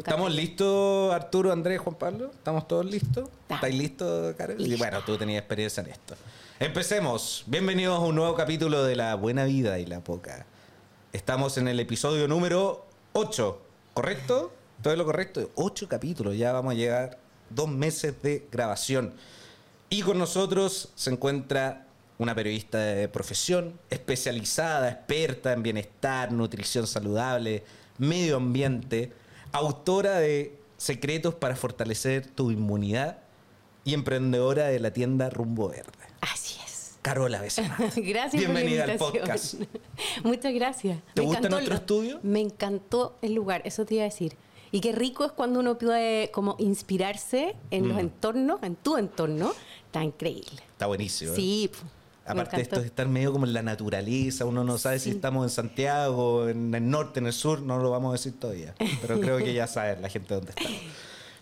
[0.00, 2.30] ¿Estamos listos, Arturo, Andrés, Juan Pablo?
[2.30, 3.28] ¿Estamos todos listos?
[3.50, 4.58] ¿Estáis listos, Carol?
[4.58, 6.14] Y bueno, tú tenías experiencia en esto.
[6.58, 7.44] Empecemos.
[7.46, 10.46] Bienvenidos a un nuevo capítulo de La Buena Vida y la Poca.
[11.12, 13.60] Estamos en el episodio número 8,
[13.92, 14.50] ¿correcto?
[14.82, 15.50] ¿Todo es lo correcto?
[15.56, 17.18] 8 capítulos, ya vamos a llegar
[17.50, 19.12] dos meses de grabación.
[19.90, 21.86] Y con nosotros se encuentra
[22.16, 27.64] una periodista de profesión, especializada, experta en bienestar, nutrición saludable,
[27.98, 29.12] medio ambiente,
[29.52, 33.18] autora de Secretos para fortalecer tu inmunidad
[33.84, 35.90] y emprendedora de la tienda Rumbo Verde.
[36.20, 36.96] Así es.
[37.02, 37.76] Carola Becerra.
[37.96, 39.54] gracias Bienvenida por la al podcast.
[40.24, 40.98] Muchas gracias.
[41.14, 42.20] ¿Te gusta nuestro estudio?
[42.22, 44.36] Me encantó el lugar, eso te iba a decir.
[44.72, 48.00] Y qué rico es cuando uno puede como inspirarse en los Mm.
[48.00, 49.52] entornos, en tu entorno.
[49.86, 50.62] Está increíble.
[50.72, 51.32] Está buenísimo.
[51.32, 51.36] ¿eh?
[51.36, 51.70] Sí.
[51.72, 51.99] me
[52.30, 55.44] Aparte de esto de estar medio como en la naturaleza, uno no sabe si estamos
[55.44, 58.74] en Santiago, en el norte, en el sur, no lo vamos a decir todavía.
[59.02, 60.70] Pero creo que ya saben la gente dónde está.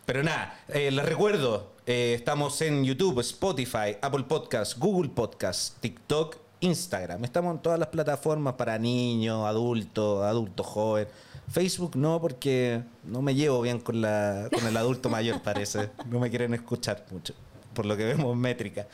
[0.07, 6.37] Pero nada, eh, les recuerdo, eh, estamos en YouTube, Spotify, Apple Podcasts, Google Podcasts, TikTok,
[6.61, 7.25] Instagram.
[7.25, 11.13] Estamos en todas las plataformas para niños, adultos, adultos jóvenes.
[11.51, 15.91] Facebook no, porque no me llevo bien con, la, con el adulto mayor, parece.
[16.09, 17.35] No me quieren escuchar mucho,
[17.75, 18.87] por lo que vemos en métrica.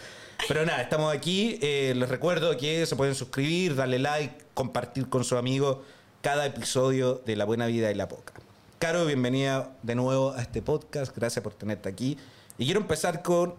[0.48, 1.58] Pero nada, estamos aquí.
[1.62, 5.78] eh, les recuerdo que se pueden suscribir, darle like, compartir con sus amigos
[6.20, 8.34] cada episodio de La Buena Vida y la Poca.
[8.78, 11.16] Caro, bienvenida de nuevo a este podcast.
[11.16, 12.18] Gracias por tenerte aquí.
[12.58, 13.54] Y quiero empezar con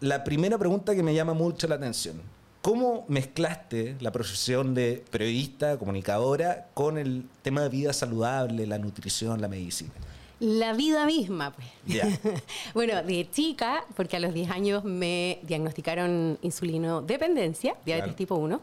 [0.00, 2.22] la primera pregunta que me llama mucho la atención.
[2.62, 9.40] ¿Cómo mezclaste la profesión de periodista, comunicadora, con el tema de vida saludable, la nutrición,
[9.40, 9.90] la medicina?
[10.40, 11.66] La vida misma, pues.
[12.74, 18.16] Bueno, de chica, porque a los 10 años me diagnosticaron insulino dependencia, diabetes Claro.
[18.16, 18.60] tipo 1.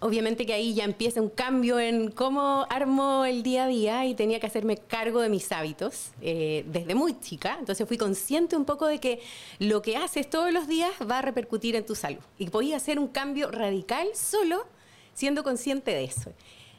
[0.00, 4.14] Obviamente que ahí ya empieza un cambio en cómo armo el día a día y
[4.14, 7.56] tenía que hacerme cargo de mis hábitos eh, desde muy chica.
[7.58, 9.20] Entonces fui consciente un poco de que
[9.58, 12.20] lo que haces todos los días va a repercutir en tu salud.
[12.38, 14.66] Y podía hacer un cambio radical solo
[15.14, 16.32] siendo consciente de eso.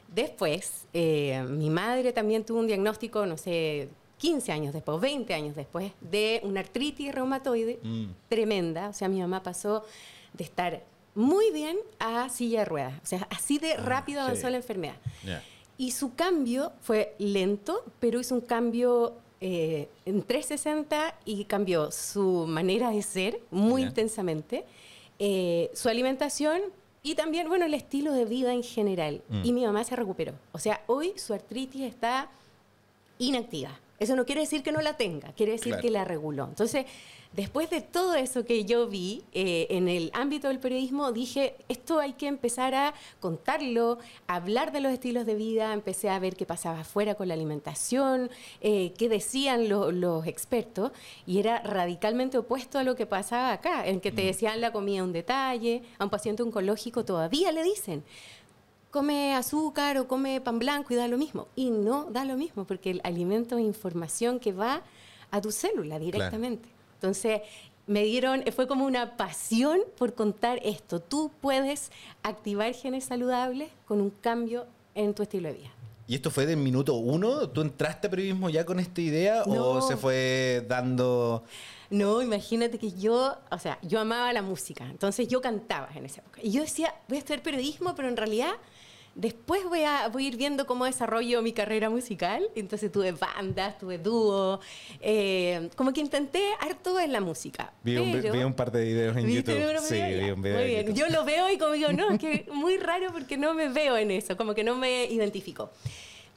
[0.08, 5.56] Después, eh, mi madre también tuvo un diagnóstico, no sé, 15 años después, 20 años
[5.56, 8.04] después, de una artritis reumatoide Mm.
[8.28, 8.90] tremenda.
[8.90, 9.82] O sea, mi mamá pasó
[10.34, 10.82] de estar
[11.14, 12.94] muy bien a silla de ruedas.
[13.02, 14.50] O sea, así de rápido avanzó sí.
[14.50, 14.96] la enfermedad.
[15.78, 22.44] Y su cambio fue lento, pero hizo un cambio eh, en 360 y cambió su
[22.46, 24.66] manera de ser muy intensamente,
[25.18, 26.60] eh, su alimentación
[27.02, 29.22] y también, bueno, el estilo de vida en general.
[29.30, 29.44] Mm.
[29.46, 30.34] Y mi mamá se recuperó.
[30.52, 32.28] O sea, hoy su artritis está
[33.18, 33.80] inactiva.
[34.00, 35.82] Eso no quiere decir que no la tenga, quiere decir Claro.
[35.82, 36.44] que la reguló.
[36.46, 36.86] Entonces,
[37.34, 42.00] después de todo eso que yo vi eh, en el ámbito del periodismo, dije, esto
[42.00, 46.34] hay que empezar a contarlo, a hablar de los estilos de vida, empecé a ver
[46.34, 48.30] qué pasaba afuera con la alimentación,
[48.62, 50.92] eh, qué decían lo- los expertos,
[51.26, 55.04] y era radicalmente opuesto a lo que pasaba acá, en que te decían la comida
[55.04, 58.02] un detalle, a un paciente oncológico todavía le dicen,
[58.90, 61.48] come azúcar o come pan blanco y da lo mismo.
[61.56, 64.82] Y no da lo mismo, porque el alimento es información que va
[65.30, 66.68] a tu célula directamente.
[66.94, 67.42] Entonces,
[67.86, 71.00] me dieron, fue como una pasión por contar esto.
[71.00, 71.90] Tú puedes
[72.22, 75.70] activar genes saludables con un cambio en tu estilo de vida.
[76.06, 77.48] ¿Y esto fue del minuto uno?
[77.48, 81.44] ¿Tú entraste a periodismo ya con esta idea o se fue dando...
[81.88, 86.20] No, imagínate que yo, o sea, yo amaba la música, entonces yo cantaba en esa
[86.20, 86.40] época.
[86.42, 88.52] Y yo decía, voy a estudiar periodismo, pero en realidad
[89.14, 92.48] después voy a, voy a ir viendo cómo desarrollo mi carrera musical.
[92.54, 94.60] Entonces tuve bandas, tuve dúo,
[95.00, 97.72] eh, como que intenté harto en la música.
[97.82, 99.70] Vi un, vi un par de videos en ¿Viste YouTube.
[99.70, 100.86] unos Sí, vi un video Muy en bien.
[100.86, 100.98] YouTube.
[100.98, 103.96] Yo lo veo y como digo, no, es que muy raro porque no me veo
[103.96, 105.70] en eso, como que no me identifico.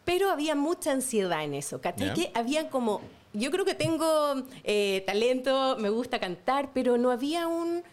[0.05, 2.07] Pero había mucha ansiedad en eso, ¿cachai?
[2.07, 2.13] Ya.
[2.13, 3.01] Que había como,
[3.31, 4.35] yo creo que tengo
[4.65, 7.83] eh, talento, me gusta cantar, pero no había un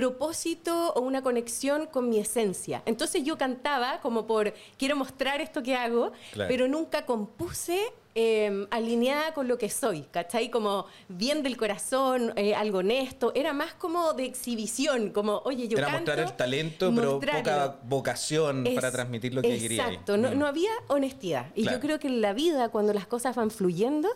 [0.00, 2.82] propósito o una conexión con mi esencia.
[2.84, 6.48] Entonces yo cantaba como por, quiero mostrar esto que hago, Claro.
[6.48, 7.80] pero nunca compuse
[8.18, 10.50] eh, alineada con lo que soy, ¿cachai?
[10.50, 13.30] Como bien del corazón, eh, algo honesto.
[13.34, 17.76] Era más como de exhibición, como, oye, yo Era canto, mostrar el talento, pero poca
[17.84, 19.84] vocación Es- para transmitir lo que quería.
[19.88, 21.46] Exacto, no, no había honestidad.
[21.54, 21.76] Y Claro.
[21.76, 24.08] yo creo que en la vida, cuando las cosas van fluyendo,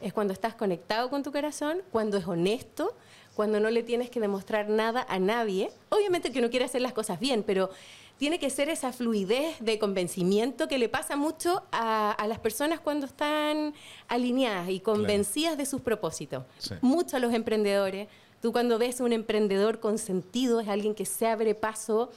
[0.00, 2.94] es cuando estás conectado con tu corazón, cuando es honesto,
[3.38, 5.70] cuando no le tienes que demostrar nada a nadie.
[5.90, 7.70] Obviamente que uno quiere hacer las cosas bien, pero
[8.16, 12.80] tiene que ser esa fluidez de convencimiento que le pasa mucho a, a las personas
[12.80, 13.74] cuando están
[14.08, 16.42] alineadas y convencidas de sus propósitos.
[16.58, 16.74] Sí.
[16.80, 18.08] Mucho a los emprendedores.
[18.42, 22.10] Tú cuando ves a un emprendedor con sentido, es alguien que se abre paso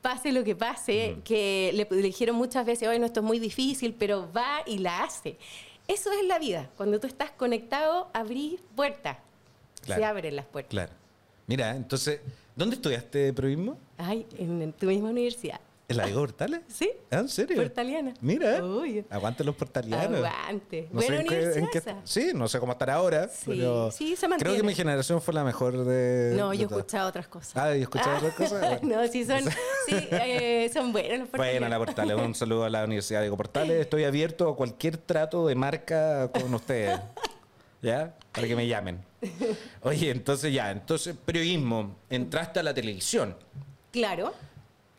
[0.00, 3.94] pase lo que pase, que le, le dijeron muchas veces, no, esto es muy difícil,
[3.94, 5.38] pero va y la hace.
[5.88, 6.70] eso es la vida.
[6.76, 9.18] Cuando tú estás conectado, abrís puertas.
[9.82, 10.00] Claro.
[10.00, 10.70] Se abren las puertas.
[10.70, 10.92] Claro.
[11.46, 12.20] Mira, entonces,
[12.56, 13.76] ¿dónde estudiaste periodismo?
[13.98, 15.60] Ay, en, en tu misma universidad.
[15.88, 16.60] ¿En la Diego Portales?
[16.68, 16.90] ¿Sí?
[17.10, 17.56] Ah, ¿En serio?
[17.56, 18.14] Portaliana.
[18.22, 19.04] Mira, Uy.
[19.10, 20.24] aguante los portalianos.
[20.24, 20.88] Aguante.
[20.90, 24.20] No Buena qué- universidad qué- sí, no sé cómo estar ahora, Sí, pero sí, se
[24.20, 24.56] creo mantiene.
[24.56, 26.34] que mi generación fue la mejor de...
[26.38, 27.54] No, de yo he escuchado otras cosas.
[27.56, 28.80] Ah, ¿y escuchado otras cosas?
[28.80, 29.02] Bueno.
[29.02, 29.40] no, sí son,
[29.88, 31.78] sí, eh, son buenos los Bueno, la.
[31.78, 33.80] Portales, un saludo a la Universidad de Portales.
[33.80, 37.00] Estoy abierto a cualquier trato de marca con ustedes.
[37.82, 38.14] ¿Ya?
[38.30, 39.00] Para que me llamen.
[39.82, 43.36] Oye, entonces ya, entonces periodismo, entraste a la televisión.
[43.90, 44.32] Claro.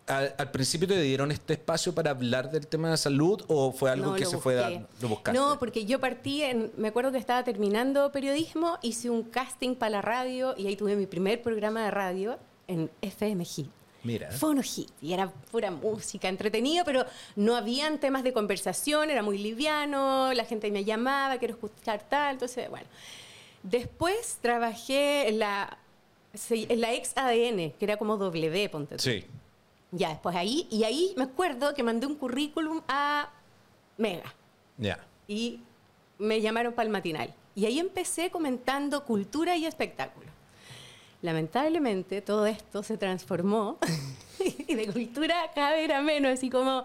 [0.07, 3.89] ¿Al, al principio te dieron este espacio para hablar del tema de salud o fue
[3.89, 4.87] algo No, que se fue dando?
[5.01, 5.39] Lo buscaste.
[5.39, 9.91] No, porque yo partí, en, me acuerdo que estaba terminando periodismo, hice un casting para
[9.91, 12.37] la radio y ahí tuve mi primer programa de radio
[12.67, 13.69] en FM Hit.
[14.03, 14.29] Mira.
[14.31, 17.05] Fue unos hit y era pura música, entretenido, pero
[17.37, 22.33] no habían temas de conversación, era muy liviano, la gente me llamaba, quiero escuchar tal,
[22.33, 22.87] entonces, bueno.
[23.63, 25.77] Después trabajé en la,
[26.50, 29.04] en la ex ADN, que era como W, ponte tú.
[29.04, 29.25] Sí.
[29.92, 33.30] Ya, después ahí, y ahí me acuerdo que mandé un currículum a
[33.98, 34.33] Mega
[34.77, 35.00] Ya.
[35.27, 35.60] y
[36.18, 37.33] me llamaron para el matinal.
[37.56, 40.27] Y ahí empecé comentando cultura y espectáculo.
[41.21, 43.77] Lamentablemente todo esto se transformó
[44.68, 46.83] y de cultura cada vez era menos, así como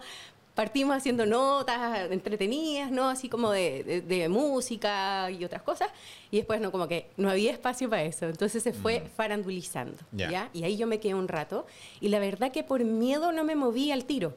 [0.59, 3.07] partimos haciendo notas entretenidas, ¿no?
[3.07, 5.89] Así como de, de- de música y otras cosas,
[6.31, 10.29] y después no, como que no había espacio para eso, entonces se fue farandulizando, Ya.
[10.29, 10.49] ¿ya?
[10.53, 11.65] Y ahí yo me quedé un rato,
[12.01, 14.33] y la verdad que por miedo no me moví al tiro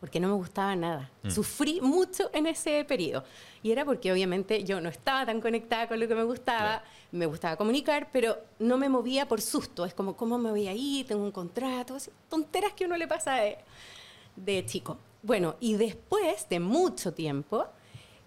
[0.00, 1.10] porque no me gustaba nada.
[1.28, 3.22] Sufrí mucho en ese periodo.
[3.62, 6.82] Y era porque obviamente yo no estaba tan conectada con lo que me gustaba,
[7.12, 9.84] me gustaba comunicar, pero no me movía por susto.
[9.86, 11.04] Es como, ¿cómo me voy ahí?
[11.06, 13.58] Tengo un contrato, así, tonteras que uno le pasa de,
[14.34, 14.98] de chico.
[15.22, 17.66] Bueno, y después de mucho tiempo,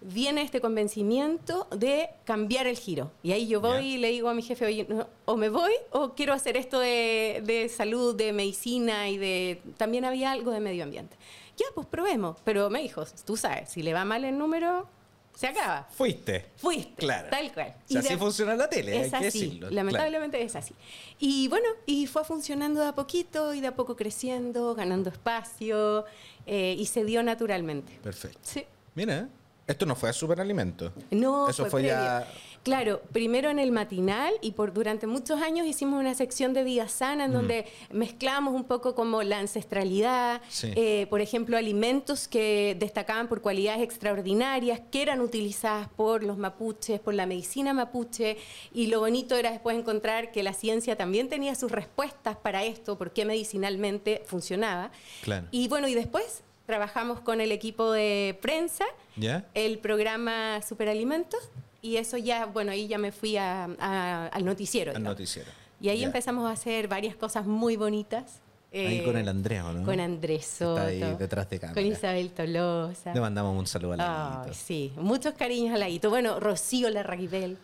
[0.00, 3.10] viene este convencimiento de cambiar el giro.
[3.22, 5.72] Y ahí yo voy y le digo a mi jefe, oye, no, o me voy
[5.90, 9.62] o quiero hacer esto de, de salud, de medicina y de...
[9.76, 11.16] También había algo de medio ambiente.
[11.56, 12.38] Ya, pues probemos.
[12.44, 14.88] Pero me dijo, tú sabes, si le va mal el número,
[15.36, 15.86] se acaba.
[15.90, 16.46] Fuiste.
[16.56, 16.94] Fuiste.
[16.96, 17.28] Claro.
[17.30, 17.68] Tal cual.
[17.68, 19.70] O sea, Y de- así funciona la tele, es hay que así, decirlo.
[19.70, 20.74] lamentablemente es así.
[21.20, 26.06] Y bueno, y fue funcionando de a poquito y de a poco creciendo, ganando espacio
[26.46, 27.92] eh, y se dio naturalmente.
[28.02, 28.38] Perfecto.
[28.42, 28.64] Sí.
[28.94, 29.28] Mira,
[29.66, 30.92] esto no fue a superalimento.
[31.10, 32.26] No, Eso fue, ya...
[32.66, 36.88] Claro, primero en el matinal y por durante muchos años hicimos una sección de vida
[36.88, 40.72] sana en donde mezclamos un poco como la ancestralidad, Sí.
[40.74, 46.98] eh, por ejemplo, alimentos que destacaban por cualidades extraordinarias que eran utilizadas por los mapuches,
[46.98, 48.36] por la medicina mapuche
[48.74, 52.98] y lo bonito era después encontrar que la ciencia también tenía sus respuestas para esto,
[52.98, 54.90] por qué medicinalmente funcionaba.
[55.22, 55.46] Claro.
[55.52, 59.46] Y bueno, y después trabajamos con el equipo de prensa ¿Ya?
[59.54, 61.48] el programa Superalimentos
[61.86, 64.90] y eso ya, bueno, ahí ya me fui a- a- al noticiero.
[64.90, 65.16] Al digamos.
[65.18, 65.50] noticiero.
[65.80, 66.06] Y ahí Ya.
[66.06, 68.40] empezamos a hacer varias cosas muy bonitas.
[68.72, 69.84] Ahí eh, con el Andrea, ¿o ¿no?
[69.86, 70.86] Con Andrés Soto.
[70.88, 71.80] Está ahí detrás de cámara.
[71.80, 73.14] Con Isabel Tolosa.
[73.14, 76.10] Le mandamos un saludo a Ay, la sí, muchos cariños al ladito.
[76.10, 77.56] Bueno, Rocío Larraguibel.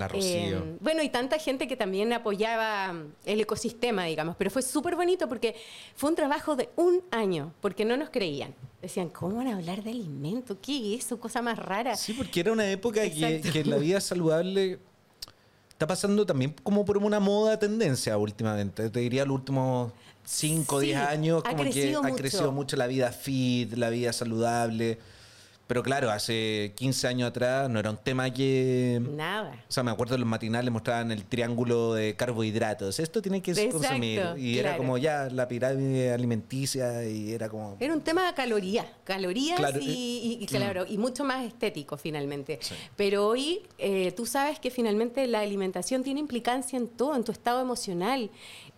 [0.00, 0.58] La Rocío.
[0.58, 4.96] Eh, bueno, y tanta gente que también apoyaba mm, el ecosistema, digamos, pero fue súper
[4.96, 5.54] bonito porque
[5.94, 8.54] fue un trabajo de un año, porque no nos creían.
[8.80, 10.56] Decían, ¿cómo van a hablar de alimento?
[10.60, 11.20] ¿Qué es eso?
[11.20, 11.96] Cosa más rara.
[11.96, 14.78] Sí, porque era una época que, la vida saludable
[15.68, 18.88] está pasando también como por una moda tendencia últimamente.
[18.88, 19.92] Te diría los últimos
[20.24, 23.90] 5 o Sí, 10 años, ha como que ha crecido mucho la vida fit, la
[23.90, 24.98] vida saludable.
[25.70, 29.00] Pero claro, hace 15 años atrás no era un tema que...
[29.14, 29.52] Nada.
[29.68, 32.98] O sea, me acuerdo en los matinales mostraban el triángulo de carbohidratos.
[32.98, 34.20] Esto tiene que Exacto, consumir.
[34.36, 37.76] Y era como ya la pirámide alimenticia y era como...
[37.78, 41.44] Era un tema de calorías, calorías Claro, y, eh, y- y claro, y mucho más
[41.46, 42.58] estético finalmente.
[42.60, 42.74] Sí.
[42.96, 47.30] Pero hoy eh, tú sabes que finalmente la alimentación tiene implicancia en todo, en tu
[47.30, 48.28] estado emocional,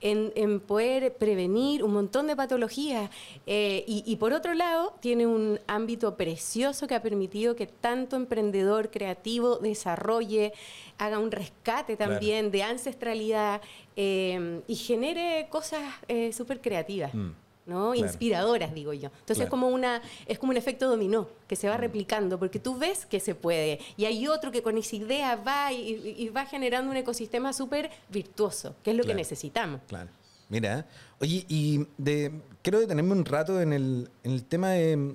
[0.03, 3.09] en, en poder prevenir un montón de patologías.
[3.47, 8.17] eh, y, y por otro lado, tiene un ámbito precioso que ha permitido que tanto
[8.17, 10.53] emprendedor creativo desarrolle,
[10.99, 12.13] haga un rescate Claro.
[12.13, 13.61] también de ancestralidad
[13.97, 17.15] eh, y genere cosas eh, súper creativas.
[17.15, 17.31] Mm.
[17.73, 17.93] ¿No?
[17.93, 18.07] Claro.
[18.07, 19.09] inspiradoras, digo yo.
[19.09, 19.45] Entonces Claro.
[19.45, 23.07] es como una es como un efecto dominó que se va replicando porque tú ves
[23.07, 26.97] que se puede y hay otro que con esa idea va y, va generando un
[26.97, 29.17] ecosistema súper virtuoso, que es lo Claro.
[29.17, 29.81] que necesitamos.
[29.88, 30.11] Claro.
[30.49, 30.87] Mira,
[31.21, 35.14] oye, y de, quiero detenerme un rato en el, en el tema de,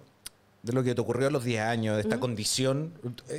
[0.64, 2.92] de lo que te ocurrió a los 10 años, de esta condición.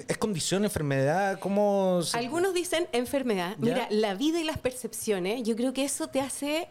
[0.06, 1.40] ¿Es condición, enfermedad?
[1.40, 3.56] ¿Cómo se- Algunos dicen enfermedad.
[3.58, 3.74] ¿Ya?
[3.74, 6.68] Mira, la vida y las percepciones, yo creo que eso te hace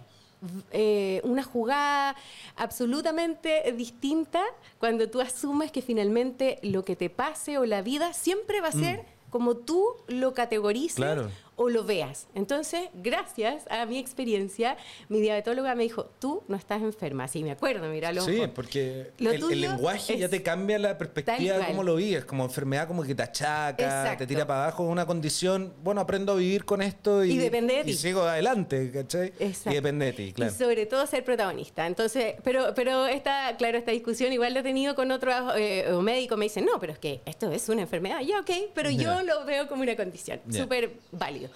[0.71, 2.15] eh, una jugada
[2.55, 4.41] absolutamente distinta
[4.79, 8.71] cuando tú asumes que finalmente lo que te pase o la vida siempre va a
[8.71, 9.29] ser mm.
[9.29, 12.27] como tú lo categorices claro o lo veas.
[12.35, 14.77] Entonces, gracias a mi experiencia,
[15.09, 17.27] mi diabetóloga me dijo, tú no estás enferma.
[17.27, 21.65] Sí, me acuerdo, mira lo Sí, porque el, lenguaje ya te cambia la perspectiva de
[21.65, 25.73] cómo lo vives, como enfermedad como que te achaca, te tira para abajo una condición,
[25.83, 29.33] bueno, aprendo a vivir con esto y, y, sigo adelante, ¿cachai?
[29.39, 29.71] Exacto.
[29.71, 30.51] Y depende de ti, claro.
[30.51, 31.87] Y sobre todo ser protagonista.
[31.87, 36.37] Entonces, pero, pero esta, claro, esta discusión igual la he tenido con otros eh, médicos,
[36.37, 39.43] me dicen, no, pero es que esto es una enfermedad, ya, ok, pero yo lo
[39.45, 41.46] veo como una condición, súper válido.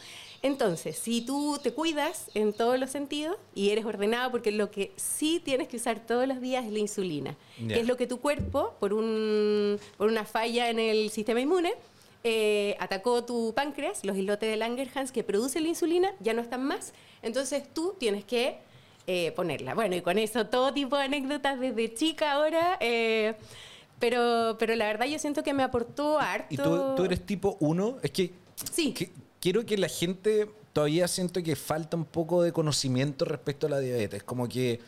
[0.43, 4.91] Entonces, si tú te cuidas en todos los sentidos y eres ordenado, porque lo que
[4.95, 8.19] sí tienes que usar todos los días es la insulina, que es lo que tu
[8.19, 11.74] cuerpo, por, un, por una falla en el sistema inmune,
[12.24, 16.63] eh, atacó tu páncreas, los islotes de Langerhans que producen la insulina, ya no están
[16.63, 16.93] más.
[17.21, 18.57] Entonces tú tienes que
[19.05, 19.75] eh, ponerla.
[19.75, 22.77] Bueno, y con eso todo tipo de anécdotas desde chica ahora.
[22.79, 23.36] Eh,
[24.00, 26.48] pero, pero la verdad yo siento que me aportó harto.
[26.50, 27.98] ¿Y tú, tú eres tipo 1?
[28.01, 28.33] Es que...
[28.71, 28.95] Sí
[29.41, 33.79] quiero que la gente todavía siento que falta un poco de conocimiento respecto a la
[33.79, 34.24] diabetes.
[34.24, 34.79] Como que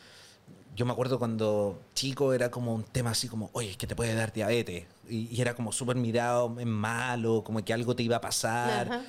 [0.74, 3.94] yo me acuerdo cuando chico era como un tema así como, oye, es que te
[3.94, 4.84] puede dar diabetes.
[5.08, 9.02] Y, era como súper mirado en malo, como que algo te iba a pasar.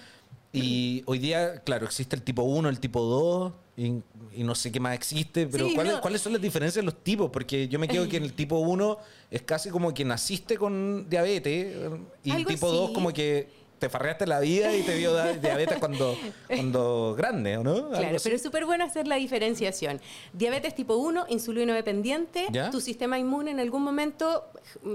[0.51, 4.79] Y hoy día, claro, existe el tipo 1, el tipo 2 y, no sé qué
[4.79, 5.67] más existe, pero
[6.01, 7.29] ¿cuáles, son las diferencias de los tipos?
[7.29, 8.97] Porque yo me quedo que en el tipo 1
[9.31, 11.75] es casi como que naciste con diabetes
[12.23, 16.17] y el tipo 2 como que te farreaste la vida y te dio diabetes cuando,
[16.47, 17.89] cuando grande, ¿o no?
[17.89, 20.01] Claro, pero es súper bueno hacer la diferenciación.
[20.33, 24.45] Diabetes tipo 1, insulino dependiente, tu sistema inmune en algún momento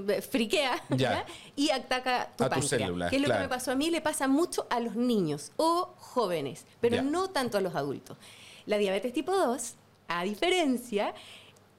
[0.08, 0.82] eh, friquea
[1.56, 3.10] y ataca tu páncreas.
[3.10, 5.94] que es lo que me pasó a mí, le pasa mucho a los niños o
[5.98, 8.16] jóvenes, pero no tanto a los adultos.
[8.66, 9.74] La diabetes tipo 2,
[10.08, 11.14] a diferencia,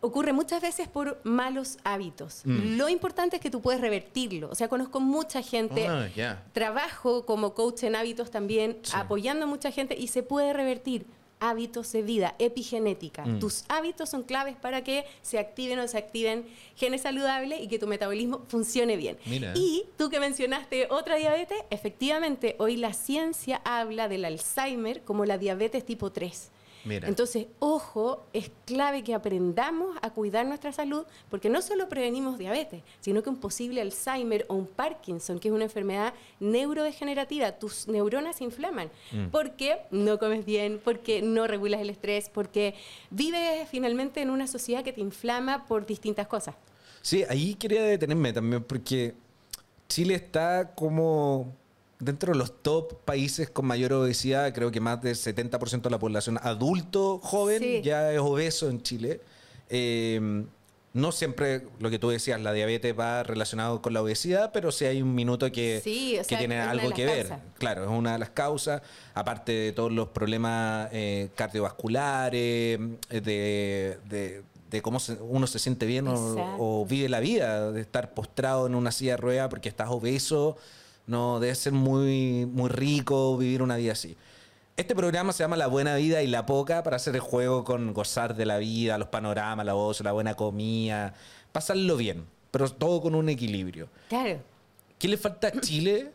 [0.02, 2.42] ocurre muchas veces por malos hábitos.
[2.44, 2.78] Mm.
[2.78, 4.50] Lo importante es que tú puedes revertirlo.
[4.50, 9.72] O sea, conozco mucha gente, ah, trabajo como coach en hábitos también, apoyando a mucha
[9.72, 11.06] gente y se puede revertir
[11.42, 13.26] hábitos de vida, epigenética.
[13.26, 13.40] Mm.
[13.40, 17.80] Tus hábitos son claves para que se activen o se activen genes saludables y que
[17.80, 19.18] tu metabolismo funcione bien.
[19.56, 25.40] Y tú que mencionaste otra diabetes, efectivamente, hoy la ciencia habla del Alzheimer como la
[25.40, 26.52] diabetes tipo 3.
[26.86, 32.82] Entonces, ojo, es clave que aprendamos a cuidar nuestra salud, porque no solo prevenimos diabetes,
[33.00, 38.38] sino que un posible Alzheimer o un Parkinson, que es una enfermedad neurodegenerativa, tus neuronas
[38.38, 39.28] se inflaman, mm.
[39.28, 42.76] porque no comes bien, porque no regulas el estrés, porque
[43.10, 46.56] vives finalmente en una sociedad que te inflama por distintas cosas.
[47.02, 49.16] Sí, ahí quería detenerme también, porque
[49.88, 51.56] Chile está como
[52.02, 56.00] dentro de los top países con mayor obesidad, creo que más del 70% de la
[56.00, 59.22] población adulto joven ya es obeso en Chile.
[59.70, 60.48] Em,
[60.94, 64.84] no siempre lo que tú decías, la diabetes va relacionado con la obesidad, pero sí
[64.86, 65.82] hay un minuto que,
[66.28, 67.34] que tiene algo que ver.
[67.58, 68.82] Claro, es una de las causas,
[69.14, 72.80] aparte de todos los problemas eh, cardiovasculares,
[73.10, 73.98] de,
[74.70, 78.76] de, cómo uno se siente bien o, o, vive la vida, de estar postrado en
[78.76, 80.58] una silla de rueda porque estás obeso
[81.12, 84.16] no, debe ser muy, muy rico vivir una vida así.
[84.78, 87.94] Este programa se llama La Buena Vida y La Poca para hacer el juego con
[87.94, 91.14] gozar de la vida, los panoramas, la voz, la buena comida,
[91.52, 93.90] pasarlo bien, pero todo con un equilibrio.
[94.08, 94.40] Claro.
[94.98, 96.12] ¿Qué le falta a Chile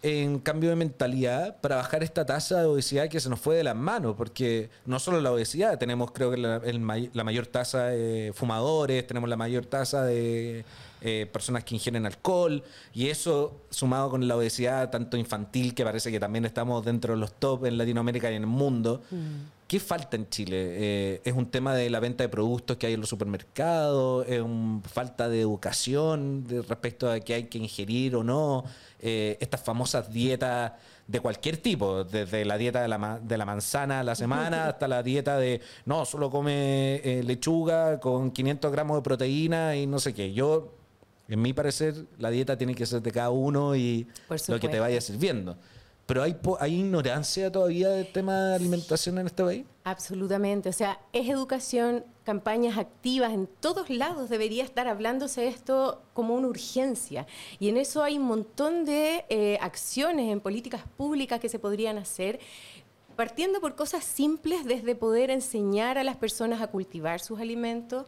[0.00, 3.64] en cambio de mentalidad para bajar esta tasa de obesidad que se nos fue de
[3.64, 6.62] las manos, porque no solo la obesidad, tenemos creo que la,
[7.12, 10.64] la mayor tasa de fumadores, tenemos la mayor tasa de
[11.00, 12.62] eh, personas que ingieren alcohol,
[12.92, 17.20] y eso sumado con la obesidad tanto infantil, que parece que también estamos dentro de
[17.20, 19.02] los top en Latinoamérica y en el mundo.
[19.10, 19.58] Mm.
[19.68, 20.56] ¿Qué falta en Chile?
[20.56, 24.26] Eh, ¿Es un tema de la venta de productos que hay en los supermercados?
[24.26, 28.64] ¿Es un, falta de educación de respecto a qué hay que ingerir o no?
[28.98, 30.72] Eh, estas famosas dietas
[31.06, 34.88] de cualquier tipo, desde la dieta de la, de la manzana a la semana hasta
[34.88, 40.12] la dieta de, no, solo come lechuga con 500 gramos de proteína y no sé
[40.12, 40.32] qué.
[40.32, 40.78] Yo
[41.28, 44.06] en mi parecer, la dieta tiene que ser de cada uno y
[44.48, 45.56] lo que te vaya sirviendo.
[46.06, 49.66] Pero hay, hay ignorancia todavía del tema de alimentación en este país.
[49.84, 50.70] Absolutamente.
[50.70, 54.30] O sea, es educación, campañas activas en todos lados.
[54.30, 57.26] Debería estar hablándose esto como una urgencia.
[57.60, 61.98] Y en eso hay un montón de eh, acciones en políticas públicas que se podrían
[61.98, 62.40] hacer
[63.18, 68.06] partiendo por cosas simples desde poder enseñar a las personas a cultivar sus alimentos,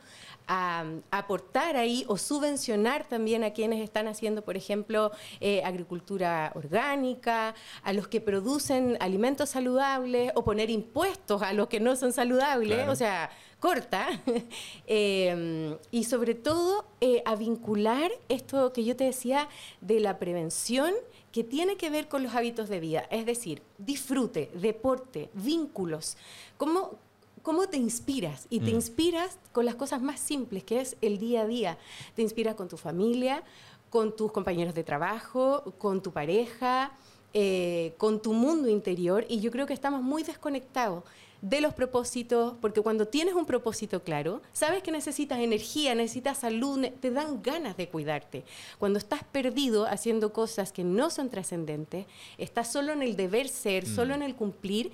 [0.53, 7.55] a, aportar ahí o subvencionar también a quienes están haciendo, por ejemplo, eh, agricultura orgánica,
[7.85, 12.89] a los que producen alimentos saludables o poner impuestos a los que no son saludables,
[12.89, 13.31] o sea,
[13.61, 14.09] corta,
[14.87, 19.49] em, y sobre todo eh, a vincular esto que yo te decía
[19.81, 20.93] de la prevención
[21.31, 26.17] que tiene que ver con los hábitos de vida, es decir, disfrute, deporte, vínculos.
[26.57, 26.99] ¿Cómo,
[27.43, 28.47] cómo te inspiras?
[28.51, 28.75] Y te mm.
[28.75, 31.79] inspiras con las cosas más simples, que es el día a día.
[32.15, 33.43] Te inspiras con tu familia,
[33.91, 36.93] con tus compañeros de trabajo, con tu pareja,
[37.33, 39.25] eh, con tu mundo interior.
[39.29, 41.05] Y yo creo que estamos muy desconectados
[41.43, 46.87] de los propósitos, porque cuando tienes un propósito claro, sabes que necesitas energía, necesitas salud,
[47.01, 48.45] te dan ganas de cuidarte.
[48.79, 52.07] Cuando estás perdido haciendo cosas que no son trascendentes,
[52.37, 53.95] estás solo en el deber ser, mm.
[53.95, 54.93] solo en el cumplir,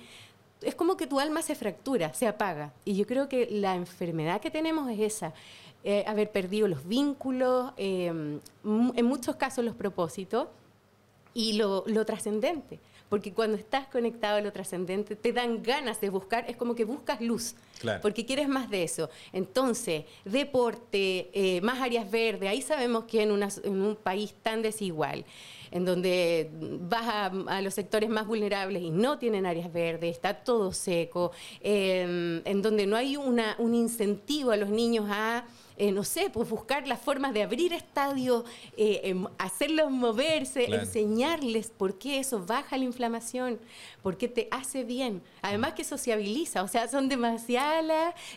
[0.61, 2.73] es como que tu alma se fractura, se apaga.
[2.85, 5.33] Y yo creo que la enfermedad que tenemos es esa.
[5.83, 10.47] Eh, haber perdido los vínculos, eh, en muchos casos los propósitos
[11.33, 16.09] y lo, lo trascendente porque cuando estás conectado a lo trascendente te dan ganas de
[16.09, 17.55] buscar, es como que buscas luz,
[18.01, 19.09] porque quieres más de eso.
[19.31, 25.25] Entonces, deporte, eh, más áreas verdes, ahí sabemos que en, en un país tan desigual,
[25.71, 26.49] en donde
[26.81, 32.41] vas a, los sectores más vulnerables y no tienen áreas verdes, está todo seco, em,
[32.45, 35.45] en donde no hay una, un incentivo a los niños a
[35.77, 38.43] eh, no sé, pues buscar las formas de abrir estadios,
[38.75, 43.59] eh, em, hacerlos moverse, enseñarles por qué eso baja la inflamación,
[44.01, 45.21] por qué te hace bien.
[45.41, 47.67] Además que sociabiliza, o sea, son demasiados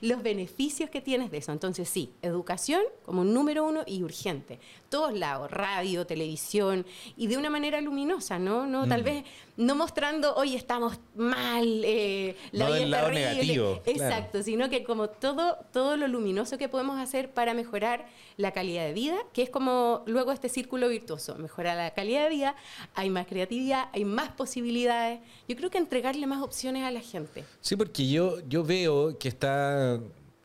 [0.00, 1.52] los beneficios que tienes de eso.
[1.52, 4.58] Entonces sí, educación como número uno y urgente.
[4.90, 6.84] Todos lados, radio, televisión,
[7.16, 8.66] y de una manera luminosa, ¿no?
[8.66, 9.04] no Tal mm.
[9.04, 9.24] vez
[9.56, 13.80] no mostrando, hoy estamos mal, eh, la no del lado negativo.
[13.86, 18.06] Exacto, sino que como todo, todo lo luminoso que podemos hacer para mejorar
[18.36, 22.30] la calidad de vida, que es como luego este círculo virtuoso, mejora la calidad de
[22.30, 22.56] vida,
[22.96, 25.20] hay más creatividad, hay más posibilidades.
[25.46, 27.44] Yo creo que entregarle más opciones a la gente.
[27.60, 30.00] Sí, porque yo, yo veo que esta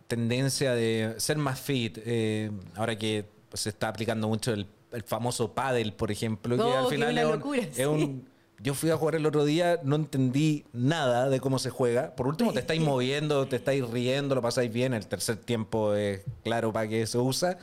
[0.08, 4.68] tendencia de ser más fit, eh, ahora que se está aplicando mucho el,
[5.06, 8.26] famoso paddle, por ejemplo, que al final es, un,
[8.62, 12.16] Yo fui a jugar el otro día, no entendí nada de cómo se juega.
[12.16, 14.94] Por último, te estáis moviendo, te estáis riendo, lo pasáis bien.
[14.94, 17.58] El tercer tiempo es claro para qué se usa.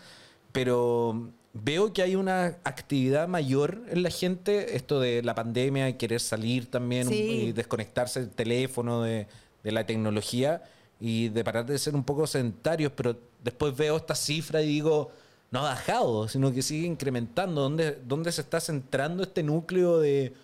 [0.52, 6.20] Pero veo que hay una actividad mayor en la gente, esto de la pandemia, querer
[6.20, 9.26] salir también y desconectarse del teléfono, de,
[9.62, 10.62] la tecnología
[11.00, 15.10] y de parar de ser un poco sedentarios, pero después veo esta cifra y digo,
[15.52, 17.60] no ha bajado, sino que sigue incrementando.
[17.60, 20.34] ¿Dónde, dónde se está centrando este núcleo de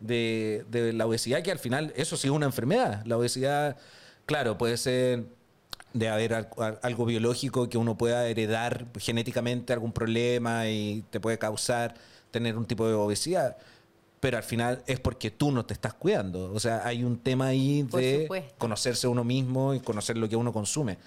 [0.00, 3.04] de, la obesidad, que al final eso sí es una enfermedad.
[3.06, 3.76] La obesidad,
[4.26, 5.24] claro, puede ser
[5.92, 6.48] de haber
[6.82, 11.94] algo biológico que uno pueda heredar genéticamente algún problema y te puede causar
[12.30, 13.56] tener un tipo de obesidad.
[14.20, 16.52] Pero al final es porque tú no te estás cuidando.
[16.52, 20.52] O sea, hay un tema ahí de conocerse uno mismo y conocer lo que uno
[20.52, 20.98] consume.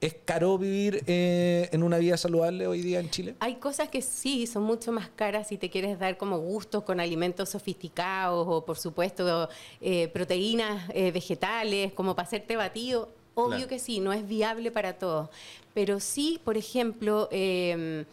[0.00, 3.34] ¿Es caro vivir eh, en una vida saludable hoy día en Chile?
[3.40, 7.00] Hay cosas que sí, son mucho más caras si te quieres dar como gustos con
[7.00, 9.48] alimentos sofisticados o por supuesto
[9.80, 13.08] eh, proteínas eh, vegetales, como para hacerte batido.
[13.34, 15.30] Obvio que sí, no es viable para todos.
[15.74, 18.04] Pero sí, por ejemplo, em,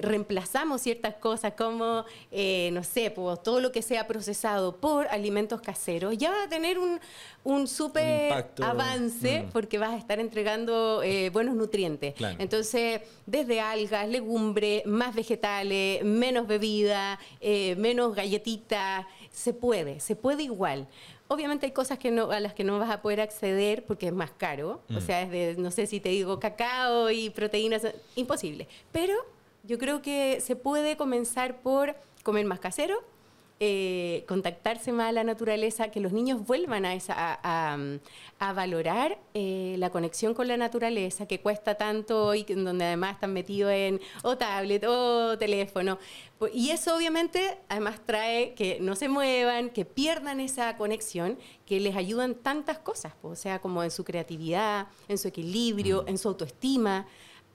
[0.00, 5.60] reemplazamos ciertas cosas como, eh, no sé, pues, todo lo que sea procesado por alimentos
[5.60, 7.00] caseros, ya va a tener un,
[7.44, 9.50] un súper avance mm.
[9.50, 12.14] porque vas a estar entregando eh, buenos nutrientes.
[12.38, 20.42] Entonces, desde algas, legumbres, más vegetales, menos bebida, eh, menos galletitas, se puede, se puede
[20.44, 20.86] igual.
[21.28, 24.12] Obviamente hay cosas que no, a las que no vas a poder acceder porque es
[24.14, 24.82] más caro.
[24.88, 25.00] O mm.
[25.00, 27.82] sea, es de, no sé si te digo cacao y proteínas,
[28.16, 28.66] imposible.
[28.92, 29.14] Pero
[29.68, 33.04] yo creo que se puede comenzar por comer más casero,
[33.60, 39.74] eh, contactarse más a la naturaleza, que los niños vuelvan a, esa, a, valorar eh,
[39.78, 44.38] la conexión con la naturaleza, que cuesta tanto hoy, donde además están metidos en o
[44.38, 45.98] tablet o teléfono.
[46.54, 51.94] Y eso obviamente además trae que no se muevan, que pierdan esa conexión, que les
[51.94, 56.08] ayudan tantas cosas, o sea, como en su creatividad, en su equilibrio, mm.
[56.08, 57.06] en su autoestima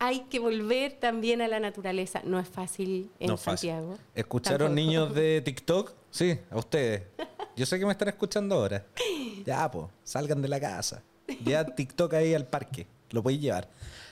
[0.05, 2.21] hay que volver también a la naturaleza.
[2.25, 3.97] No es fácil en Santiago.
[4.13, 5.93] ¿Escucharon niños de TikTok?
[6.11, 7.03] Sí, a ustedes.
[7.55, 8.85] Yo sé que me están escuchando ahora.
[9.45, 11.01] Ya, pues, salgan de la casa.
[11.45, 12.85] Ya TikTok ahí al parque.
[13.11, 13.69] Lo podéis llevar.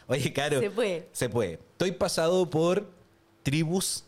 [0.08, 0.60] Oye, Caro.
[0.62, 1.08] Se puede.
[1.12, 1.54] Se puede.
[1.74, 2.88] Estoy pasado por
[3.44, 4.06] tribus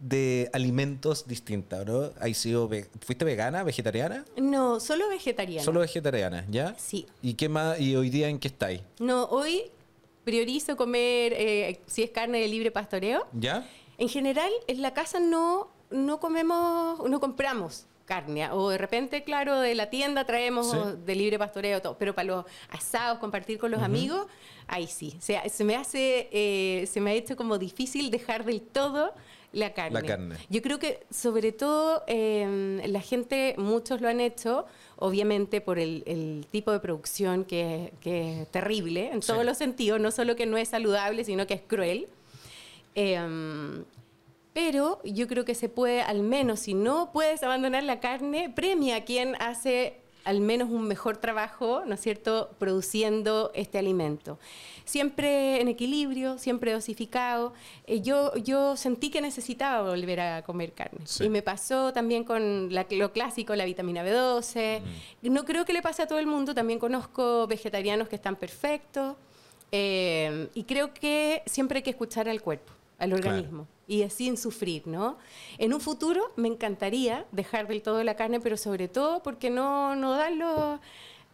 [0.00, 2.10] de alimentos distintas, ¿no?
[2.20, 4.24] ¿Has sido ve- ¿Fuiste vegana, vegetariana?
[4.36, 5.64] No, solo vegetariana.
[5.64, 6.74] Solo vegetariana, ¿ya?
[6.78, 7.06] Sí.
[7.22, 7.80] ¿Y qué más?
[7.80, 8.82] ¿Y hoy día en qué estáis?
[8.98, 9.70] No, hoy
[10.24, 13.26] priorizo comer, eh, si es carne de libre pastoreo.
[13.32, 13.66] ¿Ya?
[13.98, 18.48] En general, en la casa no, no comemos, no compramos carne.
[18.52, 20.78] O de repente, claro, de la tienda traemos Sí.
[21.06, 21.96] de libre pastoreo, todo.
[21.98, 24.26] pero para los asados, compartir con los amigos,
[24.66, 25.14] ahí sí.
[25.18, 29.12] O sea, se me hace, eh, se me ha hecho como difícil dejar del todo
[29.52, 30.00] la carne.
[30.00, 30.36] La carne.
[30.48, 34.64] Yo creo que sobre todo eh, la gente, muchos lo han hecho,
[34.96, 39.28] obviamente por el, el tipo de producción que, que es terrible, en Sí.
[39.28, 42.08] todos los sentidos, no solo que no es saludable, sino que es cruel.
[42.94, 43.84] Em,
[44.52, 48.96] pero yo creo que se puede, al menos, si no puedes abandonar la carne, premia
[48.96, 54.38] a quien hace al menos un mejor trabajo, ¿no es cierto?, produciendo este alimento.
[54.84, 57.54] Siempre en equilibrio, siempre dosificado.
[57.88, 61.00] Eh, yo, yo sentí que necesitaba volver a comer carne.
[61.06, 61.24] Sí.
[61.24, 64.80] Y me pasó también con la- lo clásico, la vitamina B12.
[65.22, 65.32] Mm.
[65.32, 69.16] No creo que le pase a todo el mundo, también conozco vegetarianos que están perfectos.
[69.72, 74.36] Eh, y creo que siempre hay que escuchar al cuerpo, al organismo, y es sin
[74.36, 75.18] sufrir, ¿no?
[75.58, 79.96] En un futuro me encantaría dejar del todo la carne, pero sobre todo porque no,
[79.96, 80.78] no dan los,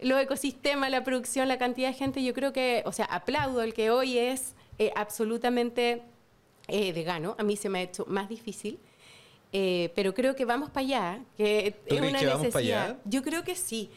[0.00, 2.24] los ecosistemas, la producción, la cantidad de gente.
[2.24, 6.02] Yo creo que, o sea, aplaudo el que hoy es eh, absolutamente
[6.68, 7.36] eh, vegano.
[7.38, 8.78] A mí se me ha hecho más difícil.
[9.52, 12.84] Eh, pero creo que vamos para allá, que ¿Tú es una que vamos pa' necesidad.
[12.84, 12.98] allá?
[13.04, 13.90] Yo creo que sí.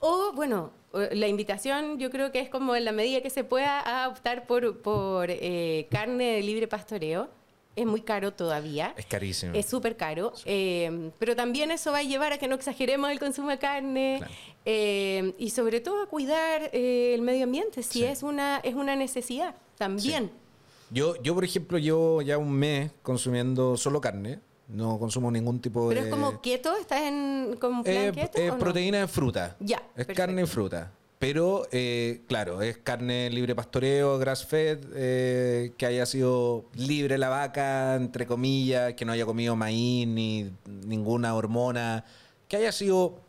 [0.00, 0.70] O, bueno,
[1.12, 4.46] la invitación yo creo que es como en la medida que se pueda a optar
[4.46, 7.28] por, por eh, carne de libre pastoreo.
[7.74, 8.92] Es muy caro todavía.
[8.98, 9.54] Es carísimo.
[9.54, 10.34] Es súper caro.
[10.44, 14.16] eh, pero también eso va a llevar a que no exageremos el consumo de carne
[14.18, 14.32] Claro.
[14.66, 18.04] eh, y sobre todo a cuidar eh, el medio ambiente, si Sí.
[18.04, 20.30] es, una, es una necesidad también.
[20.90, 24.40] Yo, yo, por ejemplo, llevo ya un mes consumiendo solo carne.
[24.72, 26.08] No consumo ningún tipo Pero de...
[26.08, 28.58] es como keto, ¿estás en como plan Eh, eh, o no?
[28.58, 29.56] proteína en fruta.
[29.60, 30.14] Ya, Es perfecto.
[30.22, 30.90] carne en fruta.
[31.18, 37.28] Pero, eh, claro, es carne libre pastoreo, grass fed, eh, que haya sido libre la
[37.28, 42.04] vaca, entre comillas, que no haya comido maíz ni ninguna hormona,
[42.48, 43.20] que haya sido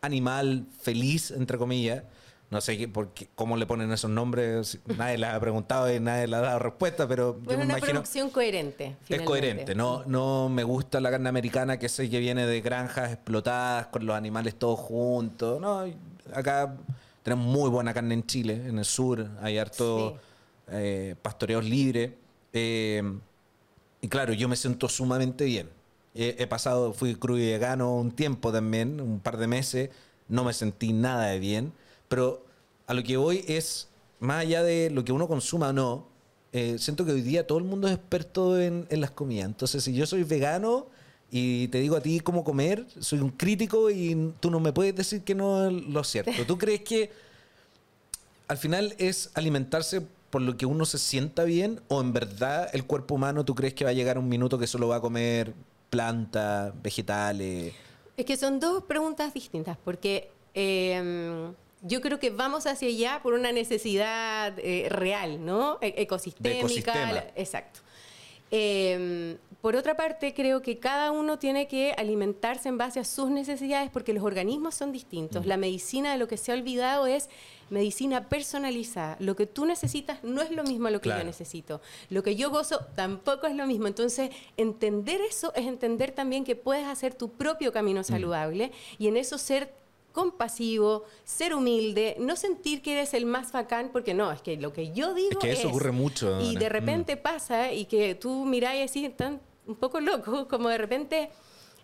[0.00, 2.02] animal feliz, entre comillas.
[2.50, 6.00] No sé qué, por qué- cómo le ponen esos nombres, nadie les ha preguntado y
[6.00, 7.92] nadie le ha dado respuesta, pero yo Pues me una imagino...
[8.00, 8.96] producción coherente.
[9.08, 13.12] Es coherente, no, no me gusta la carne americana que sé que viene de granjas
[13.12, 15.60] explotadas con los animales todos juntos.
[15.60, 15.84] No,
[16.34, 16.74] acá
[17.22, 20.20] tenemos muy buena carne en Chile, en el sur, hay harto Sí.
[20.72, 22.10] eh, pastoreos libres.
[22.52, 23.02] eh,
[24.02, 25.68] y claro, yo me siento sumamente bien.
[26.14, 29.90] He, he pasado, fui crudo y vegano un tiempo también, un par de meses,
[30.28, 31.72] no me sentí nada de bien,
[32.10, 32.44] pero
[32.88, 36.06] a lo que voy es, más allá de lo que uno consuma o no,
[36.52, 39.46] eh, siento que hoy día todo el mundo es experto en, las comidas.
[39.46, 40.88] Entonces, si yo soy vegano
[41.30, 44.96] y te digo a ti cómo comer, soy un crítico y tú no me puedes
[44.96, 46.44] decir que no es lo cierto.
[46.48, 47.12] ¿Tú crees que
[48.48, 52.86] al final es alimentarse por lo que uno se sienta bien o en verdad el
[52.86, 55.54] cuerpo humano tú crees que va a llegar un minuto que solo va a comer
[55.90, 57.72] plantas, vegetales?
[58.16, 63.34] Es que son dos preguntas distintas, porque eh, yo creo que vamos hacia allá por
[63.34, 65.78] una necesidad eh, real, ¿no?
[65.80, 67.12] E- ecosistémica.
[67.12, 67.80] la- exacto.
[68.52, 73.30] Eh, por otra parte, creo que cada uno tiene que alimentarse en base a sus
[73.30, 75.44] necesidades porque los organismos son distintos.
[75.46, 77.28] La medicina de lo que se ha olvidado es
[77.68, 79.16] medicina personalizada.
[79.20, 81.20] Lo que tú necesitas no es lo mismo a lo que Claro.
[81.20, 81.80] yo necesito.
[82.08, 83.86] Lo que yo gozo tampoco es lo mismo.
[83.86, 89.16] Entonces, entender eso es entender también que puedes hacer tu propio camino saludable y en
[89.18, 89.72] eso ser
[90.12, 94.72] compasivo, ser humilde, no sentir que eres el más bacán, porque no, es que lo
[94.72, 98.44] que yo digo Es que eso ocurre mucho, Y de repente pasa y que tú
[98.44, 101.30] miráis así, tan un poco loco, como de repente,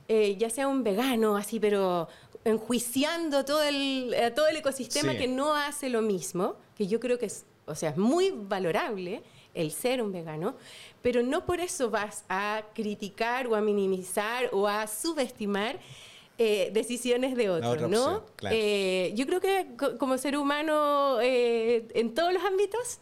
[0.09, 2.09] eh, ya sea un vegano, así, pero
[2.45, 5.19] enjuiciando todo el, eh, todo el ecosistema Sí.
[5.19, 9.23] que no hace lo mismo, que yo creo que es, o sea, es muy valorable
[9.55, 10.55] el ser un vegano,
[11.03, 15.79] pero no por eso vas a criticar o a minimizar o a subestimar
[16.39, 18.25] eh, decisiones de otros, otra ¿no?
[18.37, 18.57] claro.
[18.59, 22.99] Eh, yo creo que co- como ser humano eh, en todos los ámbitos,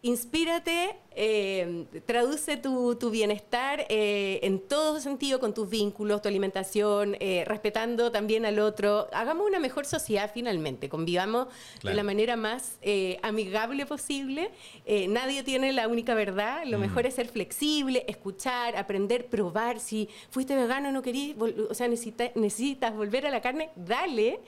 [0.00, 7.16] inspírate, eh, traduce tu, tu bienestar eh, en todo sentido con tus vínculos, tu alimentación,
[7.18, 9.08] eh, respetando también al otro.
[9.12, 11.48] Hagamos una mejor sociedad finalmente, convivamos
[11.80, 11.90] Claro.
[11.90, 14.50] de la manera más eh, amigable posible.
[14.86, 16.70] Eh, nadie tiene la única verdad, Mm.
[16.70, 19.80] lo mejor es ser flexible, escuchar, aprender, probar.
[19.80, 21.36] Si fuiste vegano, no querías,
[21.70, 24.38] o sea, necesita- necesitas volver a la carne, dale.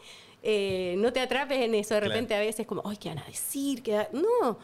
[0.43, 1.95] Eh, no te atrapes en eso.
[1.95, 2.15] De Claro.
[2.15, 3.83] repente a veces como, ay, ¿qué van a decir?
[3.83, 4.59] ¿Qué va-?" No,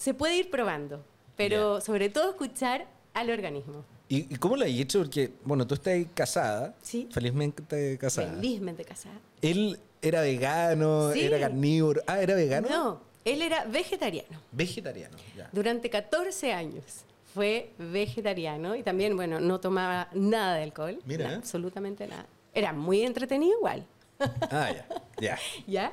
[0.00, 1.04] se puede ir probando,
[1.36, 3.84] pero sobre todo escuchar al organismo.
[4.08, 5.00] ¿Y, cómo lo has hecho?
[5.00, 6.74] Porque, bueno, tú estás casada.
[6.80, 7.06] Sí.
[7.12, 8.32] Felizmente casada.
[8.32, 9.20] Felizmente casada.
[9.42, 11.20] Él era vegano, Sí.
[11.20, 12.00] era carnívoro.
[12.06, 12.68] Ah, ¿era vegano?
[12.70, 14.40] No, él era vegetariano.
[14.52, 15.50] Vegetariano, ya.
[15.52, 20.98] Durante 14 años fue vegetariano y también, bueno, no tomaba nada de alcohol.
[21.04, 21.36] Mira.
[21.36, 22.26] absolutamente nada.
[22.54, 23.86] Era muy entretenido igual.
[24.50, 24.86] Ah, ya,
[25.18, 25.38] ya.
[25.66, 25.92] ¿Ya?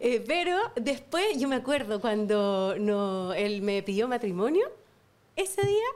[0.00, 4.70] Eh, pero después yo me acuerdo cuando no, él me pidió matrimonio,
[5.34, 5.86] ese día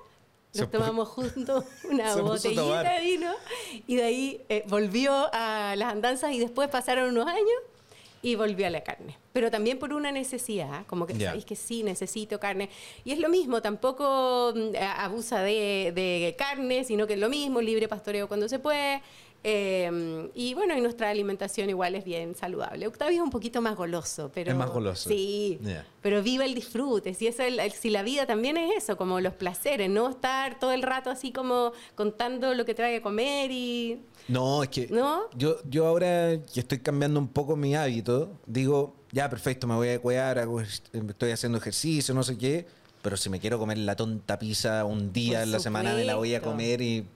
[0.55, 3.33] nos tomamos juntos una botellita de vino
[3.87, 7.49] y de ahí eh, volvió a las andanzas y después pasaron unos años
[8.23, 9.17] y volvió a la carne.
[9.33, 12.69] Pero también por una necesidad, como que sabéis que sí, necesito carne.
[13.05, 17.63] Y es lo mismo, tampoco mm, abusa de, de carne, sino que es lo mismo,
[17.63, 19.01] libre pastoreo cuando se puede.
[19.43, 22.87] Eh, y bueno, y nuestra alimentación igual es bien saludable.
[22.87, 24.51] Octavio es un poquito más goloso, pero...
[24.51, 25.09] Es más goloso.
[25.09, 25.87] Sí, Ya.
[26.03, 27.15] pero viva el disfrute.
[27.15, 30.59] Si, eso, es el- si la vida también es eso, como los placeres, no estar
[30.59, 34.01] todo el rato así como contando lo que te vaya a comer y...
[34.29, 35.23] No, es que ¿No?
[35.35, 39.89] yo, yo ahora que estoy cambiando un poco mi hábito, digo, ya perfecto, me voy
[39.89, 42.67] a cuidar, hago estoy haciendo ejercicio, no sé qué,
[43.03, 46.05] pero si me quiero comer la tonta pizza un día Por en la semana, me
[46.05, 46.51] la voy a supuesto.
[46.59, 47.07] comer, y,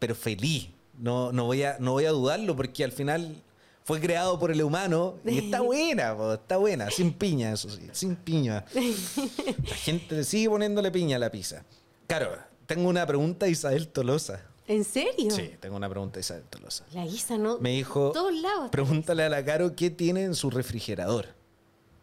[0.00, 0.70] pero feliz.
[0.98, 3.42] No, no, voy a, no voy a dudarlo porque al final
[3.84, 7.88] fue creado por el humano y está buena, po, está buena, sin piña, eso sí,
[7.92, 8.64] sin piña.
[8.74, 11.64] La gente sigue poniéndole piña a la pizza.
[12.06, 12.32] Claro,
[12.66, 14.42] tengo una pregunta a Isabel Tolosa.
[14.66, 15.30] ¿En serio?
[15.30, 16.84] Sí, tengo una pregunta a Isabel Tolosa.
[16.92, 17.58] La Isa no...
[17.58, 18.68] Me dijo, todos lados.
[18.70, 21.28] pregúntale a la Caro qué tiene en su refrigerador.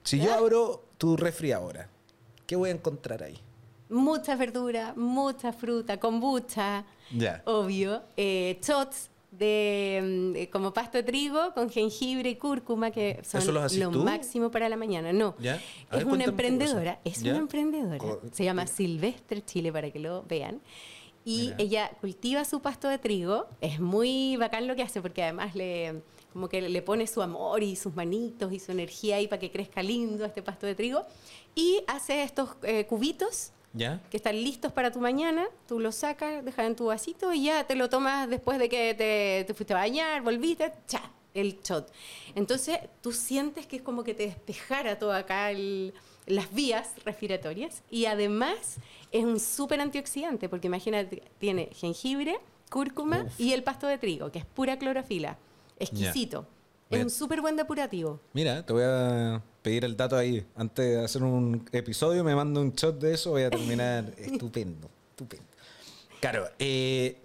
[0.03, 1.89] Si yo abro tu refri ahora,
[2.47, 3.39] ¿qué voy a encontrar ahí?
[3.89, 7.41] Mucha verdura, mucha fruta, kombucha, Ya.
[7.45, 8.02] obvio.
[8.17, 13.41] Eh, shots de mm, eh, como pasto de trigo con jengibre y cúrcuma que son
[13.41, 14.04] ¿Eso los haces lo tú?
[14.04, 15.12] máximo para la mañana.
[15.13, 18.00] No, es ver, una emprendedora, es una emprendedora.
[18.32, 20.62] Se llama Silvestre Chile para que lo vean.
[21.28, 21.56] Y Mira.
[21.60, 23.48] ella cultiva su pasto de trigo.
[23.60, 27.63] Es muy bacán lo que hace porque además le como que le pone su amor
[27.63, 31.02] y sus manitos y su energía ahí para que crezca lindo este pasto de trigo.
[31.56, 34.01] Y hace estos eh, cubitos ¿Ya?
[34.09, 37.65] que están listos para tu mañana, tú los sacas, dejas en tu vasito y ya
[37.67, 41.91] te lo tomas después de que te, te fuiste a bañar, volviste, cha, el shot.
[42.35, 45.93] Entonces tú sientes que es como que te despejara todo acá el-
[46.25, 48.77] las vías respiratorias y además
[49.11, 52.38] es un súper antioxidante porque imagínate, tiene jengibre,
[52.69, 53.39] cúrcuma Uf.
[53.39, 55.38] y el pasto de trigo, que es pura clorofila,
[55.77, 56.47] exquisito.
[56.89, 58.19] Es un súper buen depurativo.
[58.33, 60.45] Mira, te voy a pedir el dato ahí.
[60.56, 64.88] Antes de hacer un episodio, me mando un shot de eso, voy a terminar estupendo,
[65.10, 65.47] estupendo.
[66.21, 67.17] Claro, eh,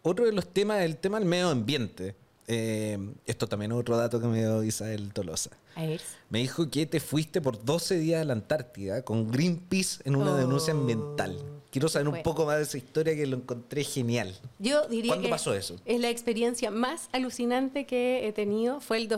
[0.00, 2.16] otro de los temas, el tema del medio ambiente.
[2.48, 5.50] Eh, esto también es otro dato que me dio Isabel Tolosa.
[5.74, 6.00] A ver.
[6.30, 10.32] Me dijo que te fuiste por 12 días a la Antártida con Greenpeace en una
[10.32, 11.38] Oh, denuncia ambiental.
[11.70, 14.34] Quiero saber un poco más de esa historia que lo encontré genial.
[14.58, 15.76] Yo diría ¿Cuándo que pasó eso?
[15.84, 18.80] es la experiencia más alucinante que he tenido.
[18.80, 19.08] Fue el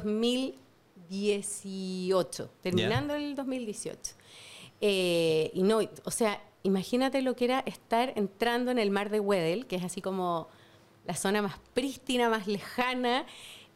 [1.08, 4.12] 2018, terminando el 2018.
[4.80, 9.20] Eh, y no, o sea, imagínate lo que era estar entrando en el mar de
[9.20, 10.48] Weddell, que es así como
[11.06, 13.26] la zona más prístina, más lejana,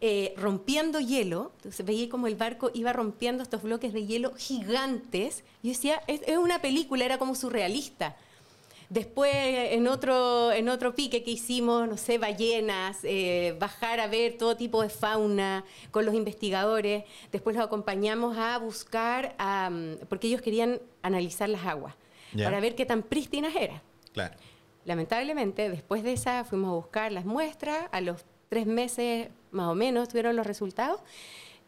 [0.00, 1.52] eh, rompiendo hielo.
[1.56, 5.44] Entonces veía como el barco iba rompiendo estos bloques de hielo gigantes.
[5.62, 8.16] Y yo decía, es, es una película, era como surrealista.
[8.90, 14.38] Después, en otro, en otro pique que hicimos, no sé, ballenas, eh, bajar a ver
[14.38, 17.04] todo tipo de fauna con los investigadores.
[17.30, 19.36] Después los acompañamos a buscar,
[20.08, 21.94] porque ellos querían analizar las aguas
[22.34, 23.82] para ver qué tan prístinas eran.
[24.12, 24.36] Claro.
[24.86, 29.74] Lamentablemente, después de esa fuimos a buscar las muestras, a los tres meses más o
[29.74, 31.00] menos tuvieron los resultados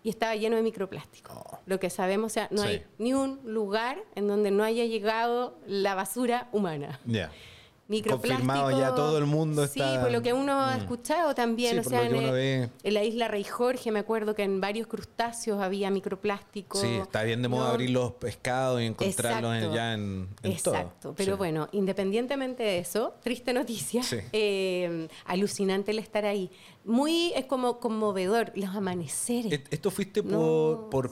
[0.02, 1.32] y estaba lleno de microplástico.
[1.34, 1.58] Oh.
[1.66, 2.68] Lo que sabemos, o sea, no Sí.
[2.68, 7.00] hay ni un lugar en donde no haya llegado la basura humana.
[7.04, 7.30] Ya.
[7.88, 8.36] Microplástico.
[8.36, 10.78] Confirmado ya, todo el mundo Sí, está- por lo que uno ha Mm.
[10.78, 12.70] escuchado también, Sí, o sea, en, el- ve.
[12.84, 16.78] en la isla Rey Jorge me acuerdo que en varios crustáceos había microplástico.
[16.80, 19.74] Sí, está bien de moda No, abrir los pescados y encontrarlos en- Exacto.
[19.74, 20.74] ya en, en todo.
[20.76, 21.38] Exacto, pero Sí.
[21.38, 24.18] bueno, independientemente de eso, triste noticia, Sí.
[24.32, 26.48] eh, alucinante el estar ahí.
[26.84, 29.52] Muy, es como conmovedor, los amaneceres.
[29.52, 31.10] Et- ¿Esto fuiste por, No, por,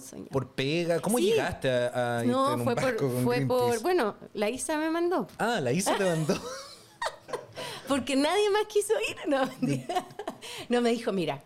[0.55, 0.99] pega?
[1.01, 1.25] ¿Cómo Sí.
[1.27, 4.49] llegaste a, a irte no, en un fue barco por, con fue por, bueno, la
[4.49, 6.35] Isa me mandó, Ah, la Isa te mandó.
[7.89, 9.43] porque nadie más quiso ir, no,
[10.69, 11.43] no me dijo, mira,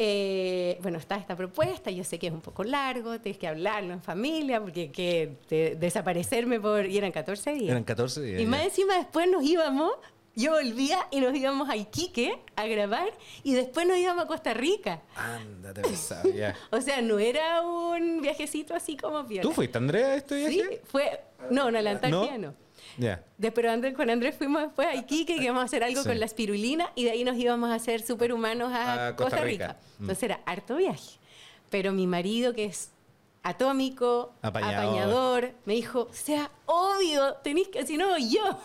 [0.00, 3.92] eh, bueno, está esta propuesta, yo sé que es un poco largo, tienes que hablarlo
[3.92, 7.70] en familia, porque que te- desaparecerme por, y eran 14 días.
[7.70, 8.40] Eran 14 días.
[8.40, 8.50] Y ya.
[8.50, 9.92] más encima después nos íbamos,
[10.38, 13.08] yo volvía y nos íbamos a Iquique a grabar
[13.42, 15.02] y después nos íbamos a Costa Rica.
[15.16, 15.82] Ándate,
[16.34, 16.54] ya.
[16.70, 19.42] O sea, no era un viajecito así como piola.
[19.42, 20.52] ¿Tú fuiste, Andrea, a este viaje?
[20.54, 21.24] Sí, fue...
[21.50, 22.48] No, no, la Antártida ¿No?
[22.48, 22.54] no.
[22.96, 23.22] Ya.
[23.36, 26.08] De, pero Andrés, con Andrés fuimos después a Iquique, que íbamos a hacer algo Sí.
[26.08, 29.44] con la espirulina, y de ahí nos íbamos a hacer superhumanos a, A Costa Costa,
[29.44, 29.66] Rica.
[29.68, 29.80] Rica.
[29.98, 30.02] Mm.
[30.02, 31.18] Entonces era harto viaje.
[31.70, 32.90] Pero mi marido, que es
[33.42, 34.84] atómico, Apañador.
[34.84, 38.58] apañador, me dijo, sea obvio, tenéis que, si no, yo.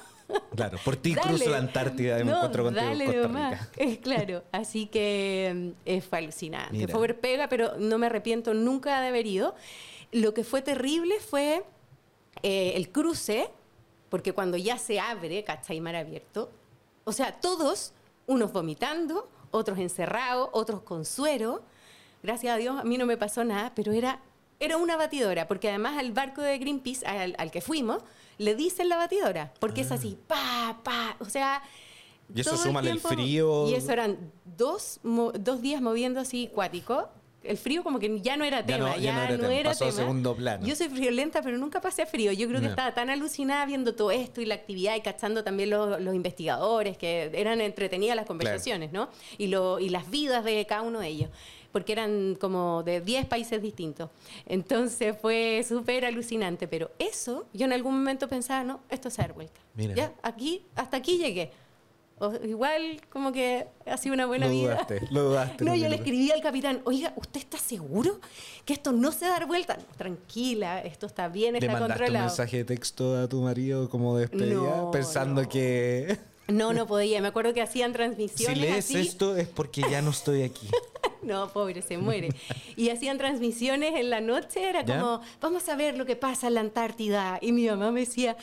[0.55, 1.27] Claro, por ti Dale.
[1.27, 3.51] cruzo la Antártida y me No, encuentro contigo en dale Costa nomás.
[3.51, 3.71] Rica.
[3.77, 6.77] Eh, claro, así que eh, fue alucinante.
[6.77, 6.91] Mira.
[6.91, 9.55] Fue ver pega, pero no me arrepiento nunca de haber ido.
[10.11, 11.63] Lo que fue terrible fue
[12.43, 13.49] eh, el cruce,
[14.09, 15.79] porque cuando ya se abre, ¿cachai?
[15.81, 16.51] Mar abierto,
[17.03, 17.93] o sea, todos,
[18.27, 21.63] unos vomitando, otros encerrados, otros con suero.
[22.21, 24.19] Gracias a Dios, a mí no me pasó nada, pero era,
[24.59, 28.01] era una batidora, porque además al barco de Greenpeace, al, al que fuimos,
[28.37, 31.61] le dicen la batidora, porque es así, pa, pa, o sea...
[32.33, 33.69] Y eso súmale el tiempo- frío.
[33.69, 34.17] Y eso eran
[34.57, 37.09] dos, dos días moviendo así cuático.
[37.43, 39.41] El frío como que ya no era Ya tema, no- ya, ya no era no
[39.43, 39.97] tema, era pasó tema.
[39.97, 40.65] segundo plano.
[40.65, 42.31] Yo soy friolenta, pero nunca pasé frío.
[42.31, 42.69] Yo creo que Ya.
[42.71, 46.97] estaba tan alucinada viendo todo esto y la actividad y cachando también los, los investigadores,
[46.97, 49.09] que eran entretenidas las conversaciones, ¿no?
[49.37, 51.29] Y, lo, y las vidas de cada uno de ellos,
[51.73, 54.09] porque eran como de 10 países distintos.
[54.45, 59.33] Entonces fue súper alucinante, pero eso, yo en algún momento pensaba, no, esto a dar
[59.33, 59.59] vuelta.
[59.75, 59.93] Mira.
[59.95, 61.51] Ya, aquí, hasta aquí llegué.
[62.19, 64.73] O- igual como que ha sido una buena Lo vida.
[64.75, 65.65] dudaste, lo dudaste.
[65.65, 68.19] No, yo le escribí al capitán, oiga, ¿usted está seguro
[68.65, 69.75] que esto no se va a dar vuelta?
[69.77, 72.25] No, tranquila, esto está bien, ¿Le está mandaste un controlado.
[72.27, 74.53] mensaje de texto a tu marido como despedida?
[74.53, 75.49] No, pensando no.
[75.49, 77.21] que No, no podía.
[77.21, 78.97] Me acuerdo que hacían si transmisiones lees así.
[78.97, 80.67] esto es porque ya no estoy aquí.
[81.21, 82.29] No, pobre, se muere.
[82.75, 84.99] Y hacían transmisiones en la noche, era ¿Ya?
[84.99, 87.39] como, vamos a ver lo que pasa en la Antártida.
[87.41, 88.35] Y mi mamá me decía,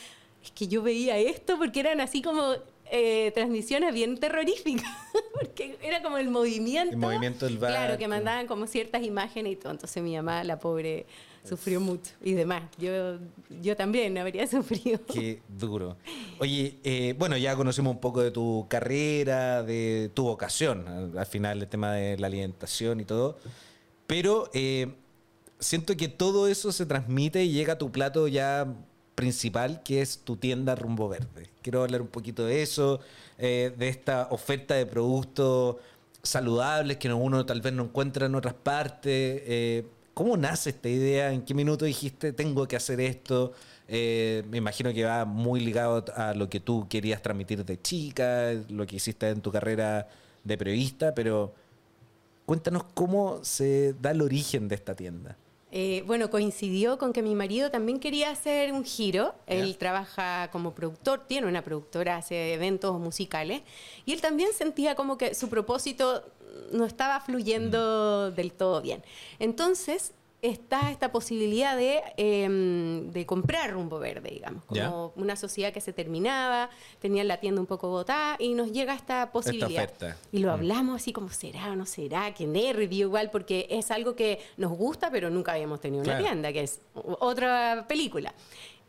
[0.42, 2.54] es que yo veía esto porque eran así como
[2.90, 4.90] eh, transmisiones bien terroríficas,
[5.38, 6.92] porque era como el movimiento.
[6.92, 8.08] El movimiento del Claro, que barco.
[8.08, 9.72] mandaban como ciertas imágenes y todo.
[9.72, 11.04] Entonces mi mamá, la pobre,
[11.44, 12.12] sufrió mucho.
[12.22, 13.18] Y demás, yo,
[13.62, 15.00] yo también habría sufrido.
[15.12, 15.96] Qué duro.
[16.38, 21.26] Oye, eh, bueno, ya conocimos un poco de tu carrera, de tu vocación, al, al
[21.26, 23.38] final el tema de la alimentación y todo,
[24.06, 24.94] pero eh,
[25.58, 28.66] siento que todo eso se transmite y llega a tu plato ya
[29.14, 31.50] principal, que es tu tienda Rumbo Verde.
[31.62, 33.00] Quiero hablar un poquito de eso,
[33.38, 35.76] eh, de esta oferta de productos
[36.22, 39.42] saludables que uno tal vez no encuentra en otras partes.
[39.44, 41.32] eh, ¿Cómo nace esta idea?
[41.32, 43.52] ¿En qué minuto dijiste tengo que hacer esto?
[43.88, 48.52] Eh, me imagino que va muy ligado a lo que tú querías transmitir de chica,
[48.68, 50.08] lo que hiciste en tu carrera
[50.44, 51.54] de periodista, pero
[52.46, 55.36] cuéntanos cómo se da el origen de esta tienda.
[55.72, 59.34] Eh, bueno, coincidió con que mi marido también quería hacer un giro.
[59.46, 63.62] Él trabaja como productor, tiene una productora, hace eventos musicales.
[64.04, 66.24] Y él también sentía como que su propósito
[66.72, 69.02] no estaba fluyendo del todo bien.
[69.38, 74.64] Entonces, está esta posibilidad de, em, de comprar Rumbo Verde, digamos.
[74.64, 78.94] Como una sociedad que se terminaba, tenían la tienda un poco botada y nos llega
[78.94, 79.90] esta posibilidad.
[80.32, 80.52] Y lo Mm.
[80.52, 82.32] hablamos así como, ¿será o no será?
[82.34, 86.52] Qué nervio igual, porque es algo que nos gusta, pero nunca habíamos tenido una tienda,
[86.52, 88.32] que es otra película.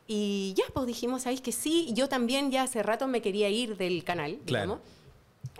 [0.07, 1.89] Y ya, pues dijimos, ¿sabéis que sí?
[1.93, 4.65] Yo también ya hace rato me quería ir del canal, Claro.
[4.77, 4.79] digamos.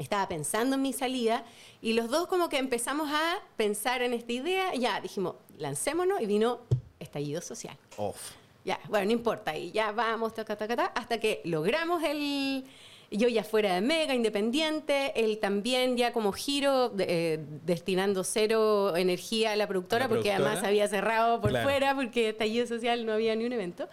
[0.02, 1.44] Estaba pensando en mi salida
[1.82, 4.74] y los dos como que empezamos a pensar en esta idea.
[4.76, 6.62] Ya, dijimos, lancémonos y vino
[7.00, 7.78] estallido social.
[7.98, 8.32] Off.
[8.66, 12.66] Ya, bueno, no importa, y ya vamos, taca, taca, taca, hasta que logramos el...
[13.14, 18.96] Yo ya fuera de Mega, independiente, él también ya como giro, de- eh, destinando cero
[18.96, 20.52] energía a la productora, la porque productora.
[20.52, 21.66] además había cerrado por Claro.
[21.68, 23.90] fuera, porque estallido social no había ni un evento.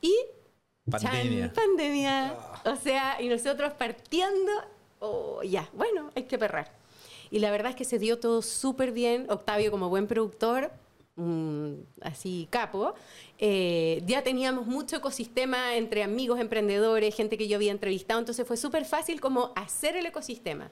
[0.00, 0.14] Y
[0.88, 1.46] Pandemia.
[1.52, 2.34] Chan, pandemia.
[2.66, 4.52] O sea, y nosotros partiendo,
[5.42, 6.70] ya, bueno, hay que perrar.
[7.30, 9.26] Y la verdad es que se dio todo súper bien.
[9.28, 10.70] Octavio, como buen productor,
[11.16, 12.94] mm, así capo,
[13.38, 18.56] eh, ya teníamos mucho ecosistema entre amigos, emprendedores, gente que yo había entrevistado, entonces fue
[18.56, 20.70] súper fácil como hacer el ecosistema.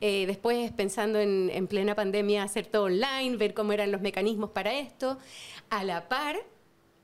[0.00, 4.50] Eh, después, pensando en, en plena pandemia, hacer todo online, ver cómo eran los mecanismos
[4.50, 5.18] para esto.
[5.68, 6.36] A la par,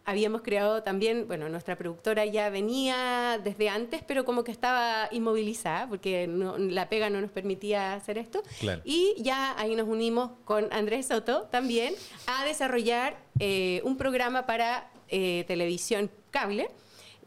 [0.06, 5.88] habíamos creado también, bueno, nuestra productora ya venía desde antes, pero como que estaba inmovilizada,
[5.88, 8.42] porque no- la pega no nos permitía hacer esto.
[8.60, 8.80] Claro.
[8.84, 11.92] Y ya ahí nos unimos con Andrés Soto también
[12.26, 16.68] a desarrollar eh, un programa para eh, televisión cable.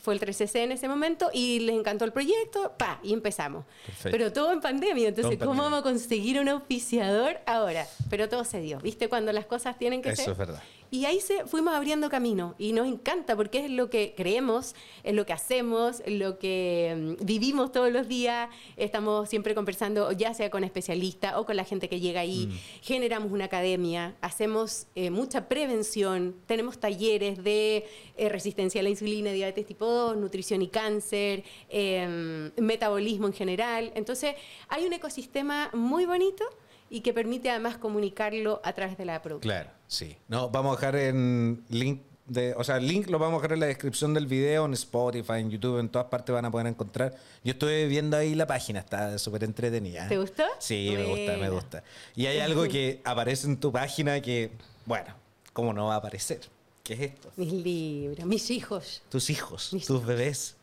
[0.01, 3.65] Fue el 3CC en ese momento y les encantó el proyecto, pa, y empezamos.
[3.85, 4.09] Perfecto.
[4.11, 5.63] Pero todo en pandemia, entonces, en ¿cómo pandemia.
[5.71, 7.85] vamos a conseguir un auspiciador ahora?
[8.09, 9.09] Pero todo se dio, ¿viste?
[9.09, 10.31] Cuando las cosas tienen que Eso ser.
[10.31, 10.63] es verdad.
[10.91, 14.73] Y ahí se fuimos abriendo camino y nos encanta porque es lo que creemos,
[15.04, 18.50] es lo que hacemos, es lo que mm, vivimos todos los días.
[18.77, 22.50] Estamos siempre conversando, ya sea con especialistas o con la gente que llega ahí.
[22.81, 27.85] Generamos una academia, hacemos eh, mucha prevención, tenemos talleres de
[28.17, 33.92] eh, resistencia a la insulina, diabetes tipo todos, nutrición y cáncer, em, metabolismo en general.
[33.96, 34.35] Entonces,
[34.67, 36.44] hay un ecosistema muy bonito
[36.90, 39.54] y que permite además comunicarlo a través de la producción.
[39.54, 40.17] Claro, sí.
[40.27, 43.54] No, vamos a dejar en link de, o sea, el link lo vamos a dejar
[43.54, 46.67] en la descripción del video, en Spotify, en YouTube, en todas partes van a poder
[46.67, 47.15] encontrar.
[47.44, 50.08] Yo estuve viendo ahí la página, está súper entretenida.
[50.08, 50.44] ¿Te gustó?
[50.60, 51.83] Sí, me gusta, me gusta.
[52.15, 54.52] Y hay algo que aparece en tu página que,
[54.85, 55.13] bueno,
[55.54, 56.42] ¿cómo no va a aparecer?
[56.83, 57.31] ¿Qué es esto?
[57.35, 59.02] Mis libros, mis hijos.
[59.10, 60.56] Tus hijos, tus bebés.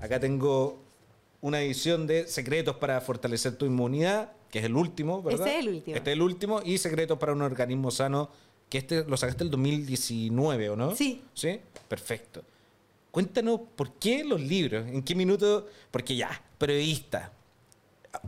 [0.00, 0.82] Acá tengo
[1.40, 5.48] una edición de Secretos para fortalecer tu inmunidad, que es el último, ¿verdad?
[5.48, 5.96] Este es el último.
[5.96, 8.30] Este es el último, y Secretos para un organismo sano,
[8.68, 10.94] que este lo sacaste el 2019, ¿o no?
[10.94, 11.24] Sí.
[11.34, 11.60] ¿Sí?
[11.88, 12.44] Perfecto.
[13.10, 17.32] Cuéntanos por qué los libros, en qué minuto, porque ya, periodista,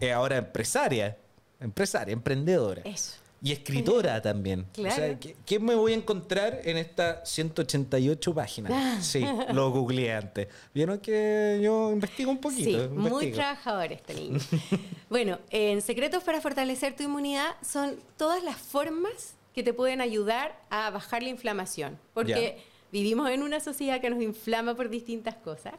[0.00, 1.16] eh, ahora empresaria,
[1.60, 2.82] empresaria, emprendedora.
[2.84, 3.18] Eso.
[3.42, 4.66] Y escritora también.
[4.72, 4.94] Claro.
[4.94, 9.04] O sea, ¿qué, qué me voy a encontrar en estas 188 páginas?
[9.06, 10.48] Sí, lo googleé antes.
[10.74, 12.82] Vieron que yo investigo un poquito.
[12.84, 13.36] Sí, muy investigo.
[13.36, 14.38] trabajador este niño.
[15.10, 20.58] bueno, en Secretos para fortalecer tu inmunidad son todas las formas que te pueden ayudar
[20.70, 21.98] a bajar la inflamación.
[22.14, 22.62] Porque Ya.
[22.90, 25.74] vivimos en una sociedad que nos inflama por distintas cosas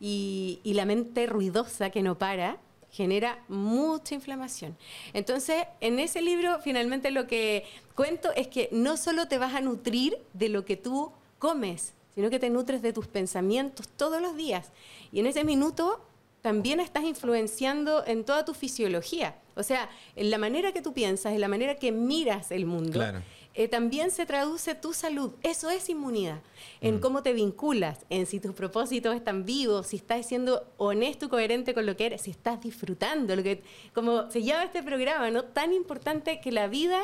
[0.00, 2.56] y, y la mente ruidosa que no para
[2.90, 4.76] genera mucha inflamación.
[5.12, 7.64] Entonces, en ese libro finalmente lo que
[7.94, 12.30] cuento es que no solo te vas a nutrir de lo que tú comes, sino
[12.30, 14.72] que te nutres de tus pensamientos todos los días.
[15.12, 16.04] Y en ese minuto
[16.42, 19.36] también estás influenciando en toda tu fisiología.
[19.56, 22.92] O sea, en la manera que tú piensas, en la manera que miras el mundo,
[22.92, 23.22] Claro.
[23.60, 25.32] Eh, también se traduce tu salud.
[25.42, 26.40] Eso es inmunidad.
[26.80, 31.28] En cómo te vinculas, en si tus propósitos están vivos, si estás siendo honesto y
[31.28, 35.30] coherente con lo que eres, si estás disfrutando, lo que, como se llama este programa,
[35.30, 35.44] ¿no?
[35.44, 37.00] Tan importante que la vida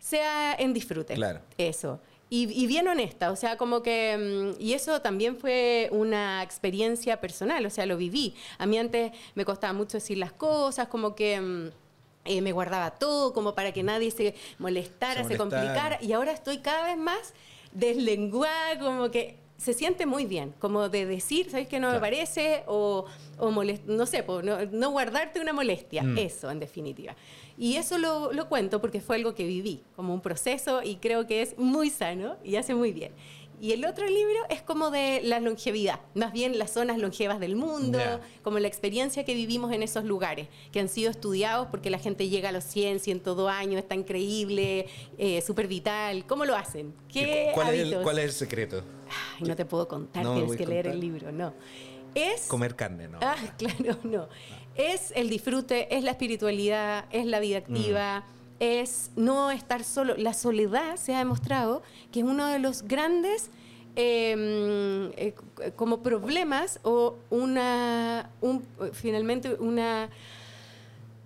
[0.00, 1.14] sea en disfrute.
[1.14, 1.40] Claro.
[1.56, 2.00] Eso.
[2.28, 4.54] Y, y bien honesta, o sea, como que...
[4.58, 8.34] mm, Y eso también fue una experiencia personal, o sea, lo viví.
[8.58, 11.70] A mí antes me costaba mucho decir las cosas, como que...
[12.26, 15.98] eh, me guardaba todo como para que nadie se molestara, Se complicara.
[16.02, 17.34] Y ahora estoy cada vez más
[17.72, 22.00] deslenguada, como que se siente muy bien, como de decir, ¿sabes qué no Claro.
[22.02, 22.62] me parece?
[22.66, 23.06] O,
[23.38, 26.02] o molest- no sé, no, no guardarte una molestia.
[26.02, 26.18] Mm.
[26.18, 27.14] Eso, en definitiva.
[27.56, 31.26] Y eso lo, lo cuento porque fue algo que viví, como un proceso, y creo
[31.26, 33.12] que es muy sano y hace muy bien.
[33.60, 37.56] Y el otro libro es como de la longevidad, más bien las zonas longevas del
[37.56, 37.98] mundo,
[38.42, 42.28] como la experiencia que vivimos en esos lugares, que han sido estudiados porque la gente
[42.28, 44.86] llega a los 100, 102 años, está increíble,
[45.16, 46.26] eh, súper vital.
[46.26, 46.92] ¿Cómo lo hacen?
[47.10, 48.82] ¿Qué ¿Cuál, es el, cuál es el secreto?
[49.38, 51.54] Ay, no te puedo contar, No tienes que leer el libro, no.
[52.14, 52.46] Es...
[52.48, 53.18] Comer carne, ¿no?
[53.22, 54.28] Ah, claro, no.
[54.74, 58.24] Es el disfrute, es la espiritualidad, es la vida activa,
[58.60, 60.14] es no estar solo.
[60.16, 61.82] La soledad se ha demostrado
[62.12, 63.50] que es uno de los grandes
[63.96, 65.34] eh, eh,
[65.74, 70.10] como problemas o una, un, finalmente una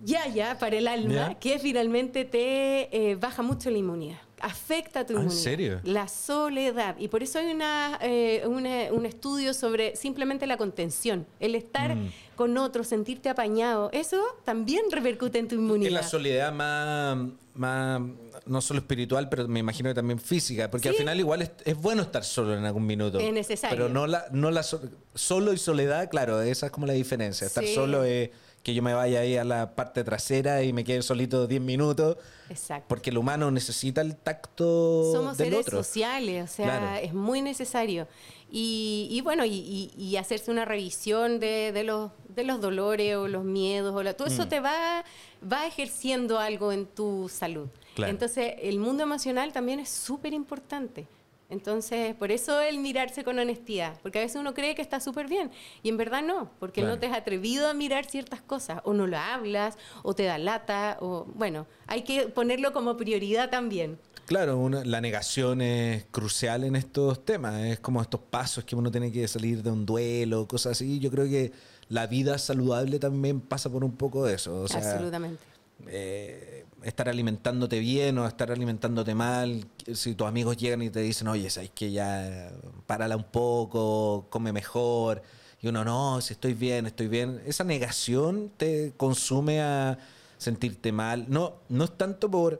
[0.03, 4.19] yaya para el alma que finalmente te eh, baja mucho la inmunidad.
[4.41, 5.43] Afecta tu Ah, ¿en inmunidad.
[5.43, 5.79] serio?
[5.83, 6.95] La soledad.
[6.99, 11.25] Y por eso hay una, eh, una- un estudio sobre simplemente la contención.
[11.39, 12.11] El estar Mm.
[12.35, 13.89] con otro, sentirte apañado.
[13.93, 15.91] Eso también repercute en tu Es inmunidad.
[15.91, 17.17] la soledad más,
[17.53, 18.01] más,
[18.45, 21.75] no solo espiritual, pero me imagino que también física, porque al final igual es, es
[21.77, 23.19] bueno estar solo en algún minuto.
[23.19, 23.75] Es necesario.
[23.77, 24.81] Pero no la, no la so-
[25.13, 27.45] solo y soledad, claro, esa es como la diferencia.
[27.47, 27.75] Estar Sí.
[27.75, 28.29] solo es
[28.63, 32.17] que yo me vaya ahí a la parte trasera y me quede solito 10 minutos,
[32.49, 32.85] Exacto.
[32.87, 35.83] porque el humano necesita el tacto Somos del seres otro.
[35.83, 36.95] sociales, o sea, Claro.
[37.05, 38.07] es muy necesario.
[38.51, 43.43] Y, y bueno, y, hacerse una revisión de, de los, de los dolores o los
[43.45, 44.31] miedos, o la- todo Mm.
[44.33, 45.03] eso te va,
[45.51, 47.67] va ejerciendo algo en tu salud.
[47.95, 48.11] Claro.
[48.11, 51.07] Entonces, el mundo emocional también es súper importante.
[51.51, 55.27] Entonces, por eso el mirarse con honestidad, porque a veces uno cree que está súper
[55.27, 55.51] bien
[55.83, 56.95] y en verdad no, porque Claro.
[56.95, 60.37] no te has atrevido a mirar ciertas cosas, o no lo hablas, o te da
[60.37, 63.99] lata, o bueno, hay que ponerlo como prioridad también.
[64.27, 67.59] Claro, una- la negación es crucial en estos temas.
[67.65, 70.99] Es como estos pasos que uno tiene que salir de un duelo, cosas así.
[70.99, 71.51] Yo creo que
[71.89, 74.61] la vida saludable también pasa por un poco de eso.
[74.61, 75.43] O sea, Absolutamente.
[75.87, 79.65] Eh, estar alimentándote bien o estar alimentándote mal.
[79.93, 82.51] Si tus amigos llegan y te dicen, oye, sabes que ya
[82.87, 85.21] párala un poco, come mejor.
[85.61, 87.41] Y uno, no, si estoy bien, estoy bien.
[87.45, 89.97] Esa negación te consume a
[90.37, 91.25] sentirte mal.
[91.29, 92.59] No, no es tanto por.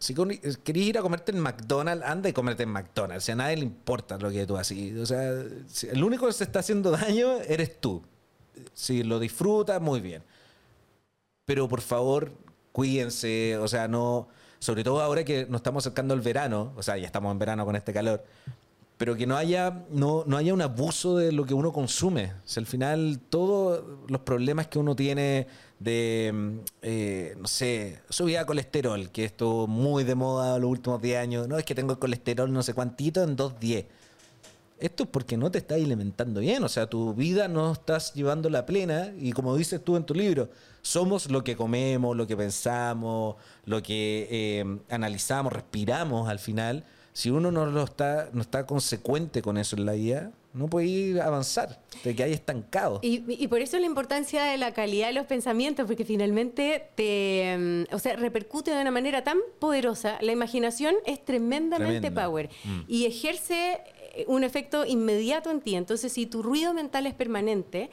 [0.00, 3.24] Si con- querés ir a comerte en McDonald's, anda y comerte en McDonald's.
[3.24, 4.96] O sea, a nadie le importa lo que tú haces.
[4.98, 8.02] O sea, el único que se está haciendo daño eres tú.
[8.74, 10.22] Si lo disfrutas, muy bien
[11.48, 12.30] pero por favor,
[12.72, 14.28] cuídense, o sea, no,
[14.58, 17.64] sobre todo ahora que nos estamos acercando al verano, o sea, ya estamos en verano
[17.64, 18.22] con este calor,
[18.98, 22.34] pero que no haya, no, no haya un abuso de lo que uno consume.
[22.44, 25.46] Si al final todos los problemas que uno tiene
[25.78, 31.18] de, eh, no sé, subida de colesterol, que estuvo muy de moda los últimos 10
[31.18, 33.86] años, no es que tengo colesterol no sé cuántito en 2.10.
[34.80, 38.48] Esto es porque no te estás alimentando bien, o sea, tu vida no estás llevando
[38.48, 40.50] la plena y como dices tú en tu libro,
[40.82, 46.84] somos lo que comemos, lo que pensamos, lo que eh, analizamos, respiramos al final.
[47.12, 50.86] Si uno no lo está, no está consecuente con eso en la vida, no puede
[50.86, 53.00] ir a avanzar, de que hay estancado.
[53.02, 57.56] Y, y, por eso la importancia de la calidad de los pensamientos, porque finalmente te,
[57.90, 60.18] mm, o sea, repercute de una manera tan poderosa.
[60.20, 62.24] La imaginación es tremendamente Tremenda.
[62.24, 62.80] power Mm.
[62.88, 63.78] y ejerce
[64.26, 65.74] un efecto inmediato en ti.
[65.76, 67.90] Entonces, si tu ruido mental es permanente,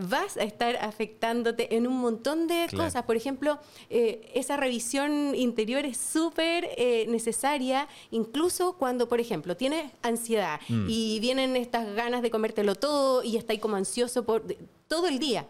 [0.00, 2.84] vas a estar afectándote en un montón de Claro.
[2.84, 3.02] cosas.
[3.02, 3.58] Por ejemplo,
[3.90, 10.86] eh, esa revisión interior es súper eh, necesaria, incluso cuando, por ejemplo, tienes ansiedad Mm.
[10.88, 14.44] y vienen estas ganas de comértelo todo y estás como ansioso por
[14.86, 15.46] todo el día.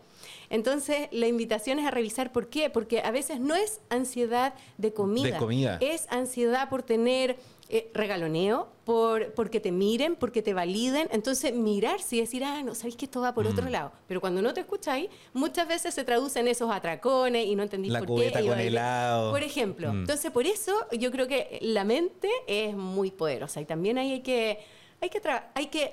[0.50, 4.94] Entonces, la invitación es a revisar por qué, porque a veces no es ansiedad de
[4.94, 5.76] comida, De comida.
[5.82, 7.36] es ansiedad por tener
[7.70, 11.08] eh, regaloneo, por porque te miren, porque te validen.
[11.12, 13.48] Entonces, mirarse y decir, ah, no, sabéis que esto va por Mm.
[13.52, 13.92] otro lado.
[14.06, 17.98] Pero cuando no te escucháis, muchas veces se traducen esos atracones y no entendís La
[17.98, 18.48] por cubeta qué.
[18.48, 19.30] con helado.
[19.32, 19.92] Por ejemplo.
[19.92, 20.00] Mm.
[20.00, 24.20] Entonces, por eso yo creo que la mente es muy poderosa y también ahí hay
[24.22, 24.58] que,
[25.02, 25.20] hay que,
[25.54, 25.92] hay que,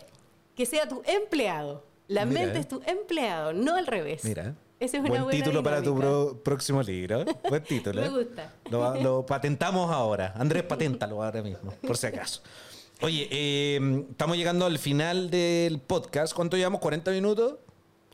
[0.55, 1.83] que sea tu empleado.
[2.07, 2.61] La Mira, mente eh.
[2.61, 4.23] es tu empleado, no al revés.
[4.23, 4.55] Mira.
[4.93, 7.25] Es Buen título para tu pro- próximo libro.
[7.49, 8.01] Buen título.
[8.01, 8.09] Me ¿eh?
[8.09, 8.53] gusta.
[8.69, 10.33] Lo, lo patentamos ahora.
[10.35, 12.41] Andrés, paténtalo ahora mismo, por si acaso.
[13.01, 16.33] Oye, eh, estamos llegando al final del podcast.
[16.33, 16.79] ¿Cuánto llevamos?
[16.81, 17.55] ¿40 minutos?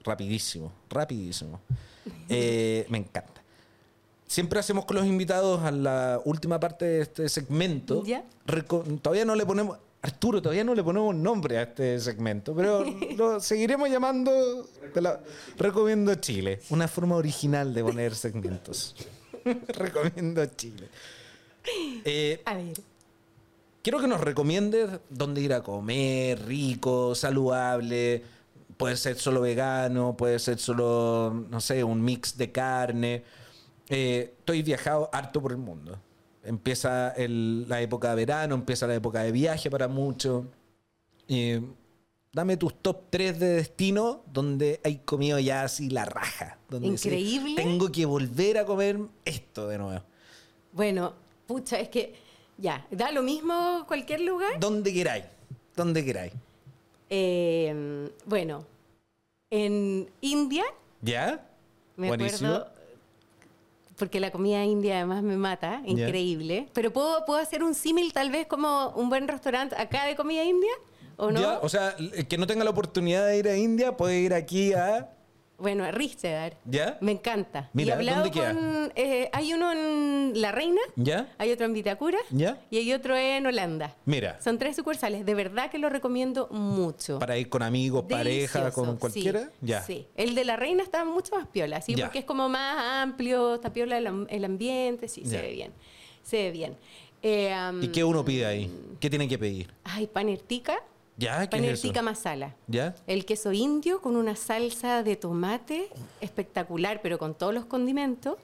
[0.04, 1.60] Rapidísimo, rapidísimo.
[2.30, 3.42] Eh, me encanta.
[4.26, 8.04] Siempre hacemos con los invitados a la última parte de este segmento.
[8.06, 8.24] Ya.
[8.48, 12.84] Reco- todavía no le ponemos, Arturo, todavía no le ponemos nombre a este segmento, pero
[13.18, 15.22] lo seguiremos llamando te la-
[15.58, 16.60] Recomiendo Chile.
[16.70, 18.96] Una forma original de poner segmentos.
[19.68, 20.88] Recomiendo Chile.
[22.04, 22.74] Eh, A ver.
[23.84, 28.24] quiero que nos recomiendes dónde ir a comer, rico, saludable.
[28.78, 33.24] Puede ser solo vegano, puede ser solo, no sé, un mix de carne.
[33.90, 36.00] Eh, estoy viajado harto por el mundo.
[36.44, 40.46] Empieza el- la época de verano, empieza la época de viaje para muchos.
[41.28, 41.62] Eh,
[42.34, 46.58] dame tus top 3 de destino donde hay comido ya así la raja.
[46.70, 47.56] Donde Increíble.
[47.56, 50.04] tengo que volver a comer esto de nuevo.
[50.74, 51.14] Bueno,
[51.46, 52.16] pucha, es que
[52.58, 54.60] ya, da lo mismo cualquier lugar.
[54.60, 55.26] Donde queráis.
[55.76, 56.34] Donde queráis.
[57.10, 58.66] Eh, bueno,
[59.50, 60.64] en India,
[61.02, 61.46] ¿Ya?
[61.98, 62.50] me Buenísimo.
[62.52, 62.71] acuerdo,
[64.02, 66.68] porque la comida india además me mata, increíble.
[66.74, 70.44] Pero ¿puedo, ¿puedo hacer un símil tal vez como un buen restaurante acá de comida
[70.44, 70.72] india?
[71.18, 71.40] ¿O no?
[71.40, 74.34] Ya, o sea, el que no tenga la oportunidad de ir a India puede ir
[74.34, 75.12] aquí a.
[75.62, 76.58] Bueno, a Richeddar.
[76.66, 76.98] ¿Ya?
[77.02, 77.70] Me encanta.
[77.74, 78.54] Mira, y he hablado ¿dónde queda?
[78.54, 78.92] con...
[78.96, 81.32] eh, hay uno en La Reina, ¿Ya?
[81.38, 82.60] hay otro en Vitacura ¿Ya?
[82.72, 83.96] y hay otro en Holanda.
[84.06, 85.26] Mira, Son tres sucursales.
[85.26, 87.20] De verdad que lo recomiendo mucho.
[87.20, 89.50] para ir con amigos, pareja, con sí, cualquiera.
[89.62, 89.82] ya.
[89.84, 90.08] Sí.
[90.16, 92.06] El de la reina está mucho más piola, sí, Ya.
[92.06, 95.30] porque es como más amplio, está piola el, el ambiente, sí, Ya.
[95.30, 95.72] se ve bien.
[96.24, 96.78] Se ve bien.
[97.24, 98.72] Eh, ¿Y qué uno pide ahí?
[99.00, 99.72] ¿Qué tiene que pedir?
[99.84, 100.82] Ay, panertica.
[101.22, 101.48] ¿Ya?
[101.48, 102.04] ¿Qué es eso?
[102.04, 102.56] Masala.
[102.68, 102.96] ¿Ya?
[103.06, 105.88] El queso indio con una salsa de tomate
[106.20, 108.38] espectacular, pero con todos los condimentos.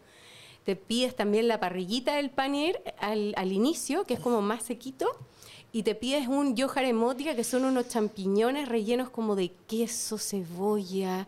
[0.63, 5.07] Te pides también la parrillita del paner al, al inicio, que es como más sequito.
[5.71, 11.25] Y te pides un yojaremotia, que son unos champiñones rellenos como de queso, cebolla.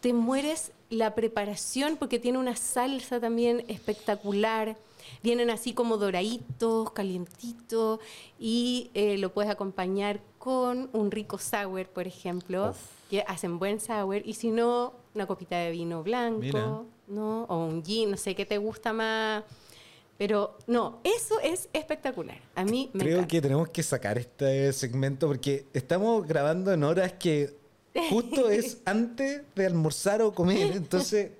[0.00, 4.76] Te mueres la preparación porque tiene una salsa también espectacular.
[5.22, 8.00] Vienen así como doraditos, calientitos.
[8.38, 12.76] Y eh, lo puedes acompañar con un rico sour, por ejemplo, Uf.
[13.10, 14.22] que hacen buen sour.
[14.24, 16.82] Y si no, una copita de vino blanco, Mira.
[17.08, 17.44] ¿no?
[17.44, 19.44] O un gin, no sé qué te gusta más.
[20.18, 22.38] Pero no, eso es espectacular.
[22.54, 23.28] A mí me Creo encanta.
[23.28, 27.54] que tenemos que sacar este segmento porque estamos grabando en horas que
[28.08, 30.72] justo es antes de almorzar o comer.
[30.74, 31.32] Entonces,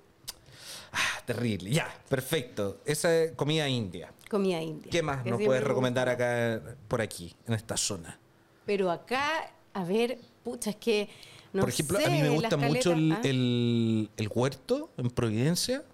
[1.27, 1.71] terrible.
[1.71, 2.79] Ya, perfecto.
[2.85, 4.13] Esa es comida india.
[4.31, 4.91] Comida india.
[4.91, 8.19] ¿Qué más que nos puedes me recomendar acá, por aquí, en esta zona?
[8.65, 11.09] Pero acá, a ver, pucha, es que.
[11.53, 15.85] No por ejemplo, a mí me gusta mucho el, ah, el- el huerto en Providencia.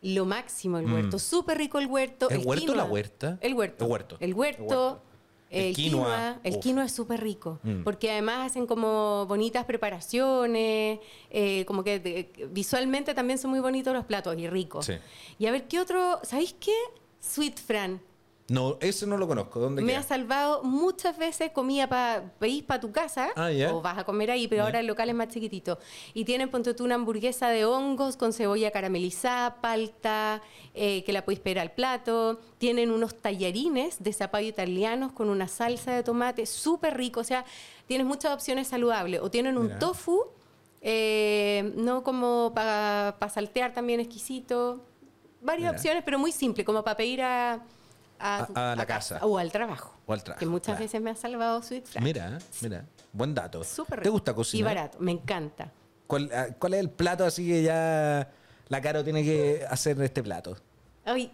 [0.00, 0.94] Lo máximo, el Mm.
[0.94, 1.18] huerto.
[1.18, 2.30] Súper rico el huerto.
[2.30, 3.38] ¿El huerto o la huerta?
[3.40, 3.84] El huerto.
[3.84, 4.16] El huerto.
[4.20, 5.02] El huerto.
[5.50, 6.04] El quinoa.
[6.04, 6.40] quinoa.
[6.44, 6.60] El Uf.
[6.60, 7.58] quinoa es súper rico.
[7.62, 7.82] Mm.
[7.82, 10.98] Porque además hacen como bonitas preparaciones.
[11.30, 14.86] eh, como que de- visualmente también son muy bonitos los platos y ricos.
[14.86, 14.94] Sí.
[15.38, 16.20] Y a ver, ¿qué otro?
[16.22, 16.74] ¿Sabéis qué?
[17.20, 18.00] Sweet Fran.
[18.50, 19.60] No, ese no lo conozco.
[19.60, 20.00] ¿Dónde Me queda?
[20.00, 23.74] ha salvado muchas veces comida para ir para tu casa Ah, ya.
[23.74, 25.78] o vas a comer ahí, pero ahora el local es más chiquitito.
[26.14, 30.40] Y tienen, ponte tú, una hamburguesa de hongos con cebolla caramelizada, palta,
[30.74, 32.40] eh, que la puedes pedir al plato.
[32.56, 37.20] Tienen unos tallarines de zapallo italianos con una salsa de tomate súper rico.
[37.20, 37.44] O sea,
[37.86, 39.20] tienes muchas opciones saludables.
[39.20, 40.24] O tienen un tofu,
[40.80, 44.80] eh, no como para saltear también exquisito.
[45.42, 45.70] Varias Mira.
[45.72, 47.62] opciones, pero muy simple, como para pedir a...
[48.18, 49.18] A- a la casa.
[49.22, 49.94] O al trabajo.
[50.06, 50.80] O al trabajo, Que muchas claro.
[50.84, 52.02] veces me ha salvado Sweet Flash.
[52.04, 52.84] Mira, mira.
[53.12, 53.62] Buen dato.
[53.64, 54.60] Súper ¿Te gusta cocinar?
[54.60, 55.72] Y barato, me encanta.
[56.06, 58.30] ¿Cuál, ah, cuál es el plato así que ya
[58.68, 60.56] la Caro tiene que hacer este plato?
[61.04, 61.30] Ay,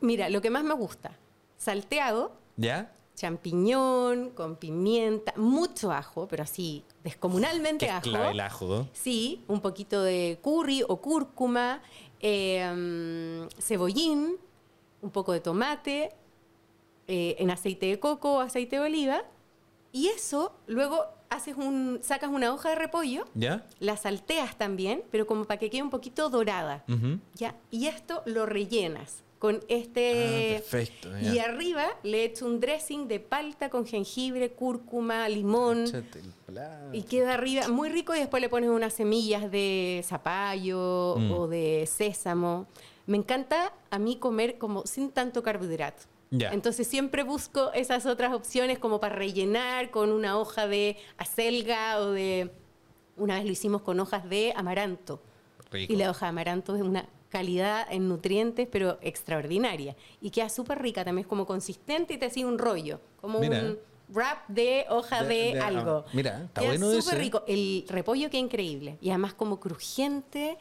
[0.00, 1.12] mira, lo que más me gusta,
[1.56, 2.92] salteado, ¿Ya?
[3.14, 8.02] champiñón, con pimienta, mucho ajo, pero así, descomunalmente ajo.
[8.02, 8.86] clave el ajo.
[8.92, 11.80] Sí, un poquito de curry o cúrcuma,
[12.20, 12.64] eh,
[13.48, 14.36] mm, cebollín,
[15.02, 16.10] un poco de tomate,
[17.06, 19.22] eh, en aceite de coco o aceite de oliva.
[19.92, 23.64] Y eso, luego haces un, sacas una hoja de repollo, ¿Ya?
[23.80, 26.84] la salteas también, pero como para que quede un poquito dorada.
[27.34, 27.54] ¿ya?
[27.70, 30.56] Y esto lo rellenas con este...
[30.56, 31.32] Ah, perfecto, ya.
[31.34, 35.84] Y arriba le echo un dressing de palta con jengibre, cúrcuma, limón.
[36.92, 41.30] Y queda arriba muy rico y después le pones unas semillas de zapallo Mm.
[41.32, 42.66] o de sésamo.
[43.08, 46.02] Me encanta a mí comer como sin tanto carbohidrato.
[46.30, 52.10] Entonces siempre busco esas otras opciones como para rellenar con una hoja de acelga o
[52.10, 52.52] de...
[53.16, 55.22] Una vez lo hicimos con hojas de amaranto.
[55.72, 55.90] Rico.
[55.92, 59.96] Y la hoja de amaranto es una calidad en nutrientes, pero extraordinaria.
[60.20, 63.60] Y queda súper rica, también es como consistente y te sigue un rollo, como Mira.
[63.60, 63.78] un
[64.10, 66.04] wrap de hoja De- de, de- algo.
[66.06, 67.42] ah, mira, está Queda bueno súper rico.
[67.48, 68.98] El repollo queda increíble.
[69.00, 70.58] Y además como crujiente.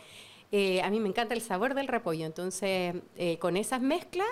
[0.52, 2.26] Eh, a mí me encanta el sabor del repollo.
[2.26, 4.28] Entonces, eh, con esas mezclas,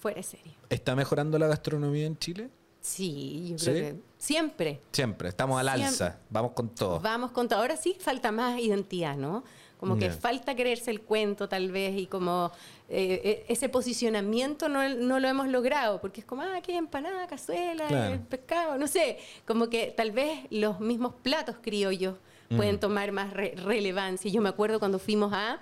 [0.00, 0.54] fuera de serie.
[0.68, 2.50] ¿Está mejorando la gastronomía en Chile?
[2.80, 3.64] Sí, yo ¿Sí?
[3.70, 4.80] creo que siempre.
[4.90, 5.86] Siempre, estamos al Siempre.
[5.86, 6.18] alza.
[6.30, 7.00] Vamos con todo.
[7.00, 7.60] Vamos con todo.
[7.60, 9.44] Ahora sí falta más identidad, ¿no?
[9.78, 12.52] Como que falta creerse el cuento tal vez y como
[12.88, 17.88] eh, ese posicionamiento no, no lo hemos logrado, porque es como, ah, hay empanada, cazuela,
[17.88, 18.14] Claro.
[18.14, 22.14] el pescado, no sé, como que tal vez los mismos platos criollos
[22.52, 22.56] Mm.
[22.56, 24.30] pueden tomar más re- relevancia.
[24.30, 25.60] Yo me acuerdo cuando fuimos a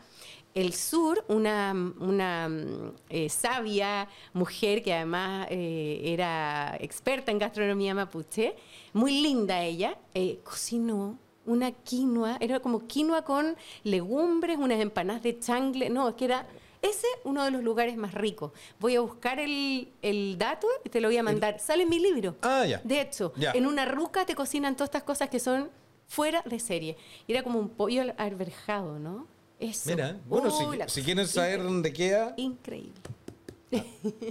[0.55, 7.95] el sur, una, una mm, eh, sabia mujer que además eh, era experta en gastronomía
[7.95, 8.57] mapuche,
[8.93, 15.38] muy linda ella, eh, cocinó una quinoa, era como quinoa con legumbres, unas empanadas de
[15.38, 16.47] changle, no, es que era
[16.82, 18.53] ese uno de los lugares más ricos.
[18.78, 21.59] Voy a buscar el, el dato y te lo voy a mandar.
[21.61, 22.36] Sale en mi libro.
[22.43, 22.80] Ah, ya.
[22.82, 23.53] De hecho, Ya.
[23.53, 25.68] en una ruca te cocinan todas estas cosas que son
[26.11, 26.97] fuera de serie.
[27.29, 29.27] Era como un pollo al- arberjado, ¿no?
[29.61, 29.91] Eso.
[29.91, 31.73] Mira, bueno, Uy, si, la si quieren saber increíble.
[31.73, 32.93] dónde queda, Increíble.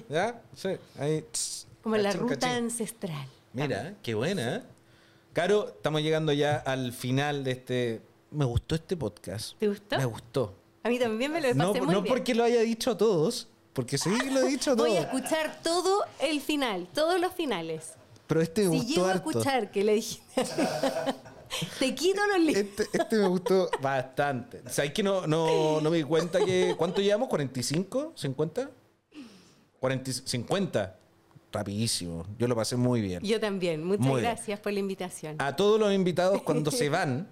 [0.09, 0.41] ¿ya?
[0.55, 1.23] Sí, ahí.
[1.31, 2.63] tss, Como la cachín, ruta cachín.
[2.65, 3.27] ancestral.
[3.53, 4.55] Mira, qué buena.
[4.57, 4.63] ¿eh?
[5.33, 8.01] Caro, estamos llegando ya al final de este.
[8.31, 9.57] Me gustó este podcast.
[9.57, 9.97] ¿Te gustó?
[9.97, 10.55] Me gustó.
[10.83, 12.13] A mí también me lo No, pasé muy no bien.
[12.13, 14.89] porque lo haya dicho a todos, porque sí que lo he dicho a todos.
[14.89, 17.93] Voy a escuchar todo el final, todos los finales.
[18.27, 19.29] Pero este me Si gustó llego a harto.
[19.29, 20.21] escuchar que le dije,
[21.79, 22.57] te quito los libros.
[22.57, 24.61] Este, este me gustó bastante.
[24.69, 26.75] ¿Sabes que no, no, no me di cuenta que.
[26.77, 27.29] ¿Cuánto llevamos?
[27.29, 28.13] ¿45?
[28.15, 28.69] ¿50?
[29.79, 30.95] 40, 50.
[31.51, 32.25] Rapidísimo.
[32.37, 33.23] Yo lo pasé muy bien.
[33.23, 33.83] Yo también.
[33.83, 34.31] Muchas Muy bien.
[34.33, 35.35] gracias por la invitación.
[35.39, 37.27] A todos los invitados, cuando se van,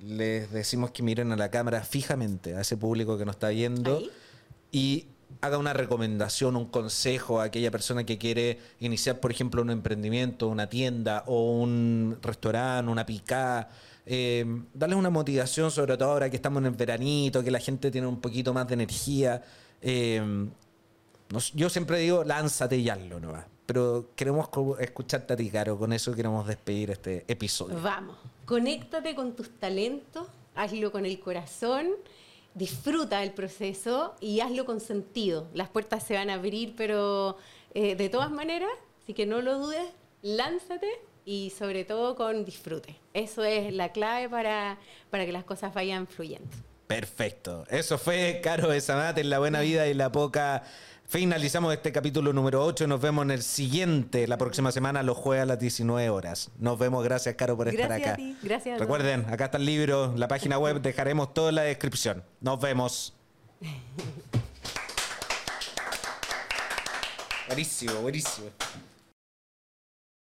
[0.00, 3.98] les decimos que miren a la cámara fijamente, a ese público que nos está viendo,
[3.98, 4.10] Ahí.
[4.70, 5.06] y
[5.40, 10.48] haga una recomendación, un consejo a aquella persona que quiere iniciar, por ejemplo, un emprendimiento,
[10.48, 13.68] una tienda o un restaurante, una picá.
[14.06, 17.90] Eh, darles una motivación, sobre todo ahora que estamos en el veranito, que la gente
[17.90, 19.42] tiene un poquito más de energía.
[19.80, 20.48] Eh,
[21.54, 23.46] yo siempre digo, lánzate y hazlo nomás.
[23.66, 25.78] Pero queremos escucharte a ti, Caro.
[25.78, 27.80] Con eso queremos despedir este episodio.
[27.80, 31.88] Vamos, conéctate con tus talentos, hazlo con el corazón,
[32.54, 35.48] disfruta del proceso y hazlo con sentido.
[35.52, 37.36] Las puertas se van a abrir, pero
[37.74, 38.70] eh, de todas maneras,
[39.02, 39.86] así que no lo dudes,
[40.22, 40.88] lánzate
[41.24, 42.96] y sobre todo con disfrute.
[43.12, 44.78] Eso es la clave para,
[45.10, 46.48] para que las cosas vayan fluyendo.
[46.86, 47.64] Perfecto.
[47.70, 50.64] Eso fue Caro de Samate en La Buena Vida y La Poca.
[51.06, 52.86] Finalizamos este capítulo número 8.
[52.86, 56.50] Nos vemos en el siguiente, la próxima semana, los jueves a las 19 horas.
[56.58, 57.04] Nos vemos.
[57.04, 58.16] Gracias, Caro, por estar Gracias a acá.
[58.16, 58.80] ti, gracias.
[58.80, 60.80] Recuerden, acá está el libro, la página web.
[60.80, 62.24] Dejaremos todo en la descripción.
[62.40, 63.14] Nos vemos.
[67.46, 68.46] Buenísimo, buenísimo.